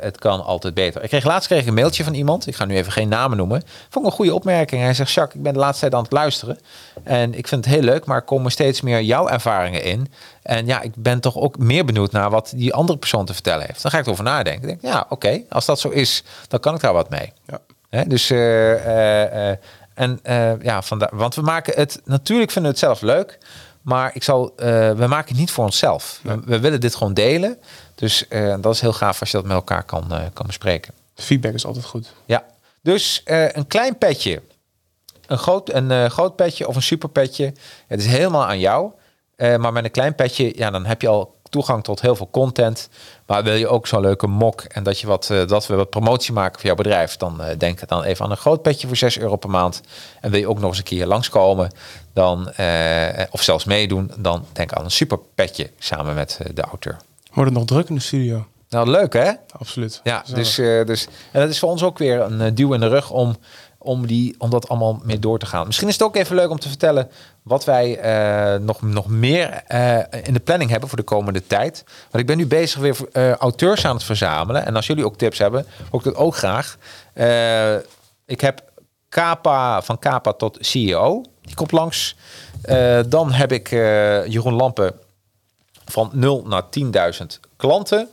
het 0.00 0.18
kan 0.18 0.44
altijd 0.44 0.74
beter. 0.74 1.02
Ik 1.02 1.08
kreeg 1.08 1.24
laatst 1.24 1.46
kreeg 1.46 1.60
ik 1.60 1.66
een 1.66 1.74
mailtje 1.74 2.04
van 2.04 2.14
iemand. 2.14 2.46
Ik 2.46 2.54
ga 2.54 2.64
nu 2.64 2.76
even 2.76 2.92
geen 2.92 3.08
namen 3.08 3.36
noemen. 3.36 3.62
Vond 3.88 4.04
ik 4.04 4.10
een 4.10 4.16
goede 4.16 4.34
opmerking. 4.34 4.82
Hij 4.82 4.94
zegt: 4.94 5.12
Jacques, 5.12 5.36
ik 5.36 5.42
ben 5.42 5.52
de 5.52 5.58
laatste 5.58 5.80
tijd 5.80 5.94
aan 5.94 6.02
het 6.02 6.12
luisteren. 6.12 6.58
En 7.02 7.34
ik 7.34 7.48
vind 7.48 7.64
het 7.64 7.74
heel 7.74 7.82
leuk, 7.82 8.04
maar 8.04 8.16
er 8.16 8.22
komen 8.22 8.50
steeds 8.50 8.80
meer 8.80 9.02
jouw 9.02 9.28
ervaringen 9.28 9.82
in. 9.84 10.12
En 10.42 10.66
ja, 10.66 10.80
ik 10.80 10.92
ben 10.96 11.20
toch 11.20 11.36
ook 11.36 11.58
meer 11.58 11.84
benieuwd 11.84 12.12
naar 12.12 12.30
wat 12.30 12.52
die 12.56 12.74
andere 12.74 12.98
persoon 12.98 13.24
te 13.24 13.32
vertellen 13.32 13.66
heeft. 13.66 13.82
Dan 13.82 13.90
ga 13.90 13.98
ik 13.98 14.04
erover 14.04 14.24
nadenken. 14.24 14.68
Ik 14.68 14.80
denk, 14.80 14.94
ja, 14.94 15.06
oké, 15.08 15.42
als 15.48 15.66
dat 15.66 15.80
zo 15.80 15.88
is, 15.88 16.24
dan 16.48 16.60
kan 16.60 16.74
ik 16.74 16.80
daar 16.80 16.92
wat 16.92 17.10
mee. 17.10 17.32
Ja. 17.90 18.04
Dus, 18.04 18.30
eh, 18.30 19.50
eh, 19.50 19.56
en 19.94 20.20
ja, 20.62 20.82
vandaar, 20.82 21.10
want 21.12 21.34
we 21.34 21.42
maken 21.42 21.72
het, 21.76 22.00
natuurlijk 22.04 22.50
vinden 22.50 22.72
we 22.72 22.78
het 22.78 22.86
zelf 22.86 23.00
leuk, 23.00 23.38
maar 23.82 24.10
ik 24.14 24.22
zal, 24.22 24.52
we 24.56 25.04
maken 25.08 25.28
het 25.28 25.38
niet 25.38 25.50
voor 25.50 25.64
onszelf. 25.64 26.20
We, 26.22 26.40
we 26.44 26.60
willen 26.60 26.80
dit 26.80 26.94
gewoon 26.94 27.14
delen. 27.14 27.58
Dus 28.00 28.28
eh, 28.28 28.54
dat 28.60 28.74
is 28.74 28.80
heel 28.80 28.92
gaaf 28.92 29.20
als 29.20 29.30
je 29.30 29.36
dat 29.36 29.46
met 29.46 29.54
elkaar 29.54 29.84
kan, 29.84 30.12
eh, 30.12 30.22
kan 30.32 30.46
bespreken. 30.46 30.94
Feedback 31.14 31.52
is 31.52 31.66
altijd 31.66 31.84
goed. 31.84 32.12
Ja, 32.24 32.44
dus 32.82 33.22
eh, 33.24 33.52
een 33.52 33.66
klein 33.66 33.98
petje, 33.98 34.42
een 35.26 35.38
groot, 35.38 35.72
een 35.72 36.10
groot 36.10 36.36
petje 36.36 36.68
of 36.68 36.76
een 36.76 36.82
super 36.82 37.08
petje. 37.08 37.52
Het 37.86 38.00
is 38.00 38.06
helemaal 38.06 38.46
aan 38.46 38.58
jou. 38.58 38.92
Maar 39.36 39.72
met 39.72 39.84
een 39.84 39.90
klein 39.90 40.14
petje, 40.14 40.52
ja, 40.56 40.70
dan 40.70 40.86
heb 40.86 41.02
je 41.02 41.08
al 41.08 41.34
toegang 41.48 41.84
tot 41.84 42.00
heel 42.00 42.16
veel 42.16 42.28
content. 42.30 42.88
Maar 43.26 43.42
wil 43.42 43.54
je 43.54 43.68
ook 43.68 43.86
zo'n 43.86 44.00
leuke 44.00 44.26
mok 44.26 44.60
en 44.62 44.82
dat, 44.82 45.00
je 45.00 45.06
wat, 45.06 45.32
dat 45.46 45.66
we 45.66 45.74
wat 45.74 45.90
promotie 45.90 46.32
maken 46.32 46.54
voor 46.54 46.66
jouw 46.66 46.74
bedrijf, 46.74 47.16
dan 47.16 47.42
denk 47.58 47.88
dan 47.88 48.02
even 48.02 48.24
aan 48.24 48.30
een 48.30 48.36
groot 48.36 48.62
petje 48.62 48.86
voor 48.86 48.96
6 48.96 49.18
euro 49.18 49.36
per 49.36 49.50
maand. 49.50 49.80
En 50.20 50.30
wil 50.30 50.40
je 50.40 50.48
ook 50.48 50.58
nog 50.58 50.68
eens 50.68 50.78
een 50.78 50.84
keer 50.84 51.06
langskomen, 51.06 51.70
dan, 52.12 52.48
of 53.30 53.42
zelfs 53.42 53.64
meedoen, 53.64 54.12
dan 54.16 54.46
denk 54.52 54.72
aan 54.72 54.84
een 54.84 54.90
super 54.90 55.18
petje 55.34 55.70
samen 55.78 56.14
met 56.14 56.40
de 56.54 56.62
auteur. 56.62 56.96
Wordt 57.32 57.50
het 57.50 57.58
nog 57.58 57.68
druk 57.68 57.88
in 57.88 57.94
de 57.94 58.00
studio? 58.00 58.46
Nou, 58.70 58.90
leuk 58.90 59.12
hè? 59.12 59.32
Absoluut. 59.58 60.00
Ja, 60.04 60.24
dus, 60.34 60.58
eh, 60.58 60.84
dus 60.84 61.06
en 61.32 61.40
dat 61.40 61.50
is 61.50 61.58
voor 61.58 61.68
ons 61.68 61.82
ook 61.82 61.98
weer 61.98 62.20
een 62.20 62.40
eh, 62.40 62.50
duw 62.54 62.72
in 62.72 62.80
de 62.80 62.88
rug 62.88 63.10
om, 63.10 63.36
om, 63.78 64.06
die, 64.06 64.34
om 64.38 64.50
dat 64.50 64.68
allemaal 64.68 65.00
mee 65.04 65.18
door 65.18 65.38
te 65.38 65.46
gaan. 65.46 65.66
Misschien 65.66 65.88
is 65.88 65.94
het 65.94 66.02
ook 66.02 66.16
even 66.16 66.36
leuk 66.36 66.50
om 66.50 66.58
te 66.58 66.68
vertellen 66.68 67.10
wat 67.42 67.64
wij 67.64 67.98
eh, 67.98 68.60
nog, 68.60 68.82
nog 68.82 69.08
meer 69.08 69.62
in 70.22 70.32
de 70.32 70.40
planning 70.44 70.70
hebben 70.70 70.88
voor 70.88 70.98
de 70.98 71.04
komende 71.04 71.46
tijd. 71.46 71.84
Want 72.02 72.22
ik 72.22 72.26
ben 72.26 72.36
nu 72.36 72.46
bezig 72.46 72.80
weer 72.80 72.96
auteurs 73.38 73.84
aan 73.84 73.94
het 73.94 74.04
verzamelen. 74.04 74.66
En 74.66 74.76
als 74.76 74.86
jullie 74.86 75.04
ook 75.04 75.16
tips 75.16 75.38
hebben, 75.38 75.66
ook 75.90 76.02
dat 76.02 76.14
ook 76.14 76.36
graag. 76.36 76.76
Ik 78.26 78.40
heb 78.40 78.62
Kapa, 79.08 79.82
van 79.82 79.98
Kapa 79.98 80.32
tot 80.32 80.58
CEO. 80.60 81.22
Die 81.42 81.54
komt 81.54 81.72
langs. 81.72 82.16
Dan 83.08 83.32
heb 83.32 83.52
ik 83.52 83.70
Jeroen 84.26 84.54
Lampen 84.54 84.94
van 85.90 86.10
0 86.12 86.42
naar 86.46 86.62
10.000 86.70 87.26
klanten. 87.56 88.08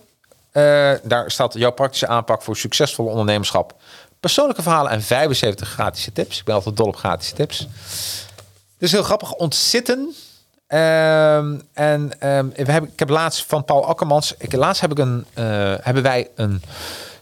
Eh, 0.52 0.92
daar 1.04 1.32
staat 1.32 1.54
jouw 1.54 1.72
praktische 1.72 2.08
aanpak 2.08 2.42
voor 2.42 2.58
succesvolle 2.58 3.10
ondernemerschap. 3.10 3.74
Persoonlijke 4.20 4.62
verhalen 4.62 4.92
en 4.92 5.02
75 5.02 5.70
gratis 5.70 6.10
tips. 6.14 6.40
Ik 6.40 6.46
ben 6.46 6.56
altijd 6.56 6.78
dol 6.78 6.88
op 6.88 6.96
gratis 6.96 7.32
tips. 7.32 7.68
Dus 8.78 8.92
heel 8.92 9.04
grappig. 9.04 9.34
Ontzitten. 9.34 10.16
Ehm, 10.68 11.56
en 11.74 12.20
ehm, 12.20 12.48
we 12.48 12.72
hebben, 12.72 12.92
ik 12.92 13.00
heb 13.00 13.10
laatst 13.10 13.46
van 13.46 13.66
Paul 13.66 13.86
Akkermans. 13.86 14.34
Ik, 14.38 14.54
laatst 14.54 14.82
heb 14.82 14.92
ik 14.92 14.98
een, 14.98 15.26
eh, 15.34 15.46
hebben 15.82 16.04
wij 16.04 16.30
een 16.36 16.62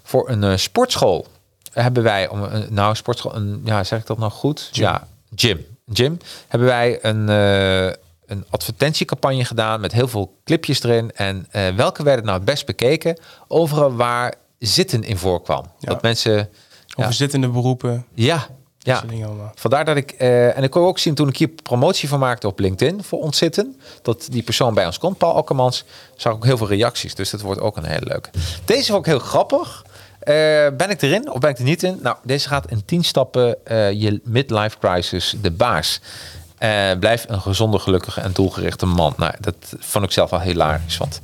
voor 0.04 0.30
een 0.30 0.44
eh, 0.44 0.58
sportschool. 0.58 1.28
Hebben 1.72 2.04
wij 2.04 2.28
om 2.28 2.44
een 2.44 2.68
nou 2.70 2.96
sportschool. 2.96 3.36
Een, 3.36 3.62
ja, 3.66 3.84
zeg 3.84 4.00
ik 4.00 4.06
dat 4.06 4.18
nog 4.18 4.34
goed? 4.34 4.70
Ja, 4.72 5.08
gym. 5.36 5.66
Gym. 5.94 6.18
Hebben 6.48 6.68
wij 6.68 7.00
een, 7.02 7.30
een 8.28 8.46
advertentiecampagne 8.50 9.46
gedaan 9.46 9.80
met 9.82 9.92
heel 9.92 10.08
veel 10.08 10.38
clipjes 10.44 10.84
erin. 10.84 11.12
En 11.12 11.48
eh, 11.52 11.68
welke 11.76 12.04
werden 12.04 12.26
nou 12.26 12.38
het 12.38 12.46
best 12.46 12.66
bekeken? 12.66 13.20
Overal 13.48 13.96
waar 13.96 14.34
zitten 14.60 15.04
in 15.04 15.18
voorkwam. 15.18 15.64
Ja. 15.80 15.90
Dat 15.90 16.02
mensen. 16.02 16.50
Over 16.96 17.12
Ja. 17.12 17.18
zittende 17.18 17.48
beroepen. 17.50 18.06
Ja, 18.14 18.48
Ja. 18.80 19.04
Vandaar 19.56 19.86
dat 19.86 19.96
ik, 19.96 20.12
eh, 20.12 20.58
en 20.58 20.64
ik 20.64 20.70
kon 20.72 20.84
ook 20.84 21.00
zien 21.00 21.16
toen 21.16 21.28
ik 21.28 21.38
hier 21.38 21.48
promotie 21.48 22.10
van 22.10 22.20
maakte 22.20 22.48
op 22.48 22.60
LinkedIn 22.60 23.04
voor 23.04 23.20
Ontzitten, 23.20 23.80
dat 24.02 24.28
die 24.32 24.44
persoon 24.44 24.74
bij 24.74 24.86
ons 24.86 24.98
komt, 24.98 25.18
Paul 25.18 25.34
Akkermans, 25.36 25.84
zag 26.16 26.32
ik 26.32 26.38
ook 26.38 26.46
heel 26.46 26.58
veel 26.58 26.68
reacties. 26.68 27.16
Dus 27.16 27.30
dat 27.30 27.42
wordt 27.42 27.62
ook 27.62 27.78
een 27.78 27.86
hele 27.86 28.06
leuke. 28.06 28.30
Deze 28.66 28.86
vond 28.92 29.06
ik 29.06 29.12
heel 29.12 29.20
grappig. 29.20 29.86
Eh, 30.20 30.34
ben 30.78 30.90
ik 30.90 31.02
erin 31.02 31.32
of 31.32 31.40
ben 31.40 31.50
ik 31.50 31.58
er 31.58 31.64
niet 31.64 31.84
in? 31.84 32.00
Nou, 32.02 32.18
deze 32.24 32.48
gaat 32.48 32.72
in 32.72 32.86
10 32.86 33.04
stappen 33.04 33.58
je 34.00 34.20
midlife 34.24 34.78
crisis 34.80 35.36
de 35.42 35.52
baas. 35.52 36.00
Uh, 36.60 36.92
blijf 37.00 37.26
een 37.28 37.42
gezonde, 37.42 37.80
gelukkige 37.80 38.22
en 38.22 38.32
doelgerichte 38.32 38.86
man. 38.86 39.14
Nou, 39.18 39.34
dat 39.40 39.56
vond 39.80 40.06
ik 40.06 40.12
zelf 40.12 40.34
al 40.34 40.42
hilarisch. 40.42 40.98
Want 40.98 41.22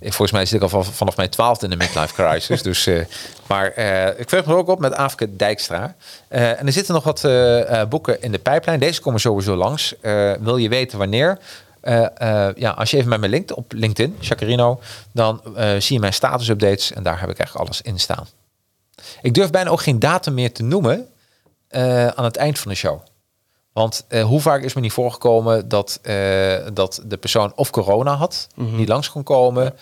volgens 0.00 0.32
mij 0.32 0.46
zit 0.46 0.62
ik 0.62 0.72
al 0.72 0.84
vanaf 0.84 1.16
mijn 1.16 1.30
twaalfde 1.30 1.64
in 1.64 1.70
de 1.70 1.76
midlife 1.76 2.14
crisis. 2.14 2.62
dus, 2.62 2.86
uh, 2.86 3.04
maar 3.46 3.72
uh, 3.78 4.06
ik 4.06 4.28
veeg 4.28 4.44
me 4.44 4.54
ook 4.54 4.68
op 4.68 4.78
met 4.78 4.94
Afke 4.94 5.36
Dijkstra. 5.36 5.94
en 6.28 6.66
er 6.66 6.72
zitten 6.72 6.94
nog 6.94 7.04
wat 7.04 7.28
boeken 7.88 8.22
in 8.22 8.32
de 8.32 8.38
pijplijn. 8.38 8.80
Deze 8.80 9.00
komen 9.00 9.20
sowieso 9.20 9.56
langs. 9.56 9.94
wil 10.40 10.56
je 10.56 10.68
weten 10.68 10.98
wanneer? 10.98 11.38
ja, 12.56 12.70
als 12.76 12.90
je 12.90 12.96
even 12.96 13.08
met 13.08 13.20
me 13.20 13.28
linkt 13.28 13.52
op 13.52 13.72
LinkedIn, 13.72 14.16
Jacarino, 14.20 14.80
dan 15.12 15.40
zie 15.78 15.94
je 15.94 16.00
mijn 16.00 16.12
status 16.12 16.48
updates 16.48 16.92
en 16.92 17.02
daar 17.02 17.20
heb 17.20 17.30
ik 17.30 17.38
echt 17.38 17.56
alles 17.56 17.82
in 17.82 17.98
staan. 17.98 18.26
Ik 19.22 19.34
durf 19.34 19.50
bijna 19.50 19.70
ook 19.70 19.82
geen 19.82 19.98
datum 19.98 20.34
meer 20.34 20.52
te 20.52 20.62
noemen 20.62 21.08
aan 22.14 22.24
het 22.24 22.36
eind 22.36 22.58
van 22.58 22.70
de 22.70 22.76
show. 22.76 23.00
Want 23.76 24.04
uh, 24.08 24.22
hoe 24.22 24.40
vaak 24.40 24.62
is 24.62 24.74
me 24.74 24.80
niet 24.80 24.92
voorgekomen 24.92 25.68
dat, 25.68 26.00
uh, 26.02 26.12
dat 26.72 27.02
de 27.06 27.16
persoon 27.16 27.52
of 27.54 27.70
corona 27.70 28.14
had, 28.14 28.48
mm 28.54 28.66
-hmm. 28.66 28.76
niet 28.76 28.88
langs 28.88 29.10
kon 29.10 29.22
komen, 29.22 29.74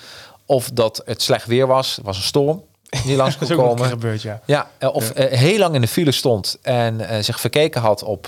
of 0.46 0.70
dat 0.72 1.02
het 1.04 1.22
slecht 1.22 1.46
weer 1.46 1.66
was, 1.66 1.98
was 2.02 2.16
een 2.16 2.22
storm, 2.22 2.62
niet 3.04 3.16
langs 3.22 3.38
kon 3.38 3.56
komen. 3.56 3.88
Gebeurd, 3.88 4.22
ja. 4.22 4.40
Ja, 4.44 4.70
uh, 4.78 4.94
of 4.94 5.18
ja. 5.18 5.26
heel 5.26 5.58
lang 5.58 5.74
in 5.74 5.80
de 5.80 5.88
file 5.88 6.12
stond 6.12 6.58
en 6.62 7.24
zich 7.24 7.40
verkeken 7.40 7.80
had 7.80 8.02
op 8.02 8.26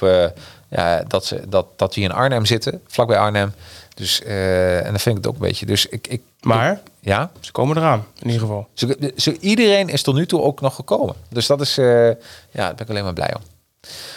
ja, 0.69 1.03
dat, 1.07 1.25
ze, 1.25 1.49
dat, 1.49 1.67
dat 1.77 1.95
die 1.95 2.05
in 2.05 2.13
Arnhem 2.13 2.45
zitten, 2.45 2.81
vlakbij 2.87 3.19
Arnhem. 3.19 3.55
Dus, 3.95 4.23
en 4.23 4.85
dan 4.91 5.01
vind 5.01 5.19
ik 5.19 5.25
het 5.25 5.27
ook 5.27 5.41
een 5.41 5.49
beetje. 5.49 5.67
Dus 5.67 5.87
ik, 5.87 6.07
ik, 6.07 6.23
maar 6.41 6.81
ja? 7.01 7.31
ze 7.41 7.53
komen 7.53 7.77
eraan, 7.77 8.07
in 8.19 8.27
ieder 8.27 8.41
geval. 8.41 8.69
Ze, 8.75 9.13
ze, 9.17 9.39
iedereen 9.39 9.89
is 9.89 10.03
tot 10.03 10.15
nu 10.15 10.27
toe 10.27 10.43
ook 10.43 10.61
nog 10.61 10.75
gekomen. 10.75 11.15
Dus 11.29 11.47
dat 11.47 11.61
is, 11.61 11.75
ja, 11.75 12.15
daar 12.51 12.75
ben 12.75 12.85
ik 12.85 12.89
alleen 12.91 13.05
maar 13.05 13.13
blij 13.13 13.35
om. 13.35 13.43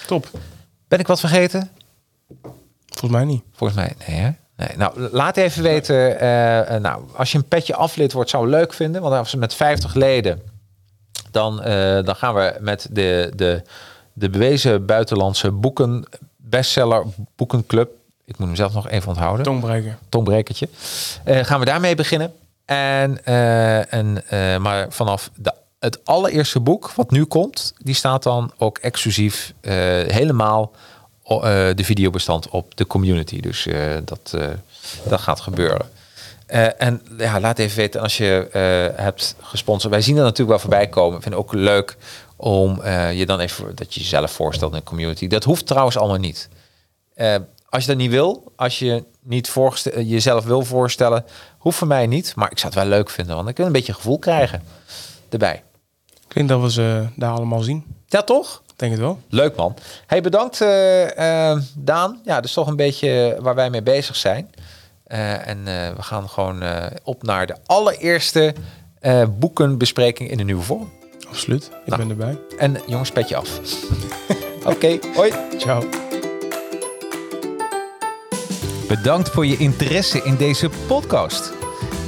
Top. 0.07 0.27
Ben 0.89 0.99
ik 0.99 1.07
wat 1.07 1.19
vergeten? 1.19 1.69
Volgens 2.87 3.11
mij 3.11 3.23
niet. 3.23 3.43
Volgens 3.53 3.79
mij, 3.79 3.93
nee 4.07 4.17
hè? 4.17 4.29
Nee. 4.55 4.77
Nou, 4.77 5.09
laat 5.11 5.37
even 5.37 5.63
weten. 5.63 6.11
Uh, 6.13 6.79
nou, 6.79 7.03
als 7.15 7.31
je 7.31 7.37
een 7.37 7.47
petje 7.47 7.75
aflid 7.75 8.13
wordt, 8.13 8.29
zou 8.29 8.45
ik 8.45 8.51
leuk 8.51 8.73
vinden. 8.73 9.01
Want 9.01 9.13
als 9.13 9.31
we 9.31 9.37
met 9.37 9.53
50 9.53 9.93
leden, 9.93 10.41
dan, 11.31 11.67
uh, 11.67 12.03
dan 12.03 12.15
gaan 12.15 12.33
we 12.33 12.57
met 12.59 12.87
de, 12.91 13.31
de, 13.35 13.61
de 14.13 14.29
bewezen 14.29 14.85
buitenlandse 14.85 15.51
boeken, 15.51 16.05
bestseller 16.37 17.05
boekenclub. 17.35 17.89
Ik 18.25 18.37
moet 18.37 18.47
hem 18.47 18.55
zelf 18.55 18.73
nog 18.73 18.89
even 18.89 19.09
onthouden. 19.09 19.45
Tongbreker. 19.45 19.97
Tongbrekertje. 20.09 20.69
Uh, 21.25 21.43
gaan 21.43 21.59
we 21.59 21.65
daarmee 21.65 21.95
beginnen. 21.95 22.33
En, 22.65 23.25
en, 23.89 24.23
maar 24.61 24.85
vanaf 24.89 25.29
de 25.35 25.53
het 25.79 26.05
allereerste 26.05 26.59
boek 26.59 26.91
wat 26.91 27.11
nu 27.11 27.25
komt, 27.25 27.73
die 27.77 27.95
staat 27.95 28.23
dan 28.23 28.51
ook 28.57 28.77
exclusief 28.77 29.53
uh, 29.61 29.73
helemaal 30.07 30.71
uh, 31.27 31.41
de 31.75 31.83
videobestand 31.83 32.49
op 32.49 32.77
de 32.77 32.87
community. 32.87 33.39
Dus 33.39 33.65
uh, 33.65 33.97
dat, 34.05 34.37
dat 35.07 35.19
gaat 35.19 35.39
gebeuren. 35.39 35.89
en 36.77 37.01
ja, 37.17 37.39
laat 37.39 37.59
even 37.59 37.77
weten 37.77 38.01
als 38.01 38.17
je 38.17 38.47
hebt 38.95 39.35
gesponsord. 39.41 39.93
Wij 39.93 40.01
zien 40.01 40.17
er 40.17 40.23
natuurlijk 40.23 40.49
wel 40.49 40.59
voorbij 40.59 40.87
komen. 40.87 41.15
Ik 41.15 41.23
vind 41.23 41.35
het 41.35 41.43
ook 41.43 41.53
leuk 41.53 41.97
om 42.35 42.81
je 43.13 43.25
dan 43.25 43.39
even 43.39 43.75
dat 43.75 43.93
je 43.93 43.99
jezelf 43.99 44.31
voorstelt 44.31 44.71
in 44.71 44.77
de 44.77 44.83
community. 44.83 45.27
Dat 45.27 45.43
hoeft 45.43 45.67
trouwens 45.67 45.97
allemaal 45.97 46.17
niet. 46.17 46.49
als 47.69 47.83
je 47.83 47.87
dat 47.87 47.97
niet 47.97 48.11
wil, 48.11 48.51
als 48.55 48.79
je 48.79 49.03
niet 49.23 49.53
jezelf 49.95 50.45
wil 50.45 50.65
voorstellen, 50.65 51.25
hoeft 51.57 51.77
voor 51.77 51.87
mij 51.87 52.07
niet. 52.07 52.35
Maar 52.35 52.51
ik 52.51 52.59
zou 52.59 52.73
het 52.73 52.81
wel 52.81 52.91
leuk 52.91 53.09
vinden, 53.09 53.35
want 53.35 53.49
ik 53.49 53.57
wil 53.57 53.65
een 53.65 53.71
beetje 53.71 53.93
gevoel 53.93 54.19
krijgen 54.19 54.63
erbij. 55.29 55.63
Ik 56.29 56.35
denk 56.35 56.49
dat 56.49 56.61
we 56.61 56.71
ze 56.71 57.07
daar 57.15 57.31
allemaal 57.31 57.61
zien. 57.61 57.85
Ja, 58.07 58.21
toch? 58.21 58.61
Denk 58.75 58.91
het 58.91 59.01
wel. 59.01 59.19
Leuk 59.29 59.55
man. 59.55 59.75
Hey, 60.05 60.21
bedankt 60.21 60.61
uh, 60.61 61.03
uh, 61.05 61.57
Daan. 61.75 62.21
Ja, 62.25 62.35
dat 62.35 62.45
is 62.45 62.53
toch 62.53 62.67
een 62.67 62.75
beetje 62.75 63.37
waar 63.41 63.55
wij 63.55 63.69
mee 63.69 63.81
bezig 63.81 64.15
zijn. 64.15 64.49
Uh, 65.07 65.47
en 65.47 65.63
we 65.95 66.01
gaan 66.01 66.29
gewoon 66.29 66.63
op 67.03 67.23
naar 67.23 67.47
de 67.47 67.55
allereerste 67.65 68.53
boekenbespreking 69.39 70.29
in 70.29 70.37
de 70.37 70.43
nieuwe 70.43 70.61
vorm. 70.61 70.91
Absoluut. 71.29 71.71
Ik 71.85 71.97
nou, 71.97 72.07
ben 72.07 72.09
erbij. 72.09 72.37
En 72.57 72.77
jongens, 72.87 73.11
petje 73.11 73.35
af. 73.35 73.59
Oké, 74.59 74.69
okay, 74.69 74.99
hoi. 75.15 75.33
Ciao. 75.57 75.83
Bedankt 78.87 79.29
voor 79.29 79.45
je 79.45 79.57
interesse 79.57 80.23
in 80.23 80.35
deze 80.35 80.69
podcast. 80.87 81.58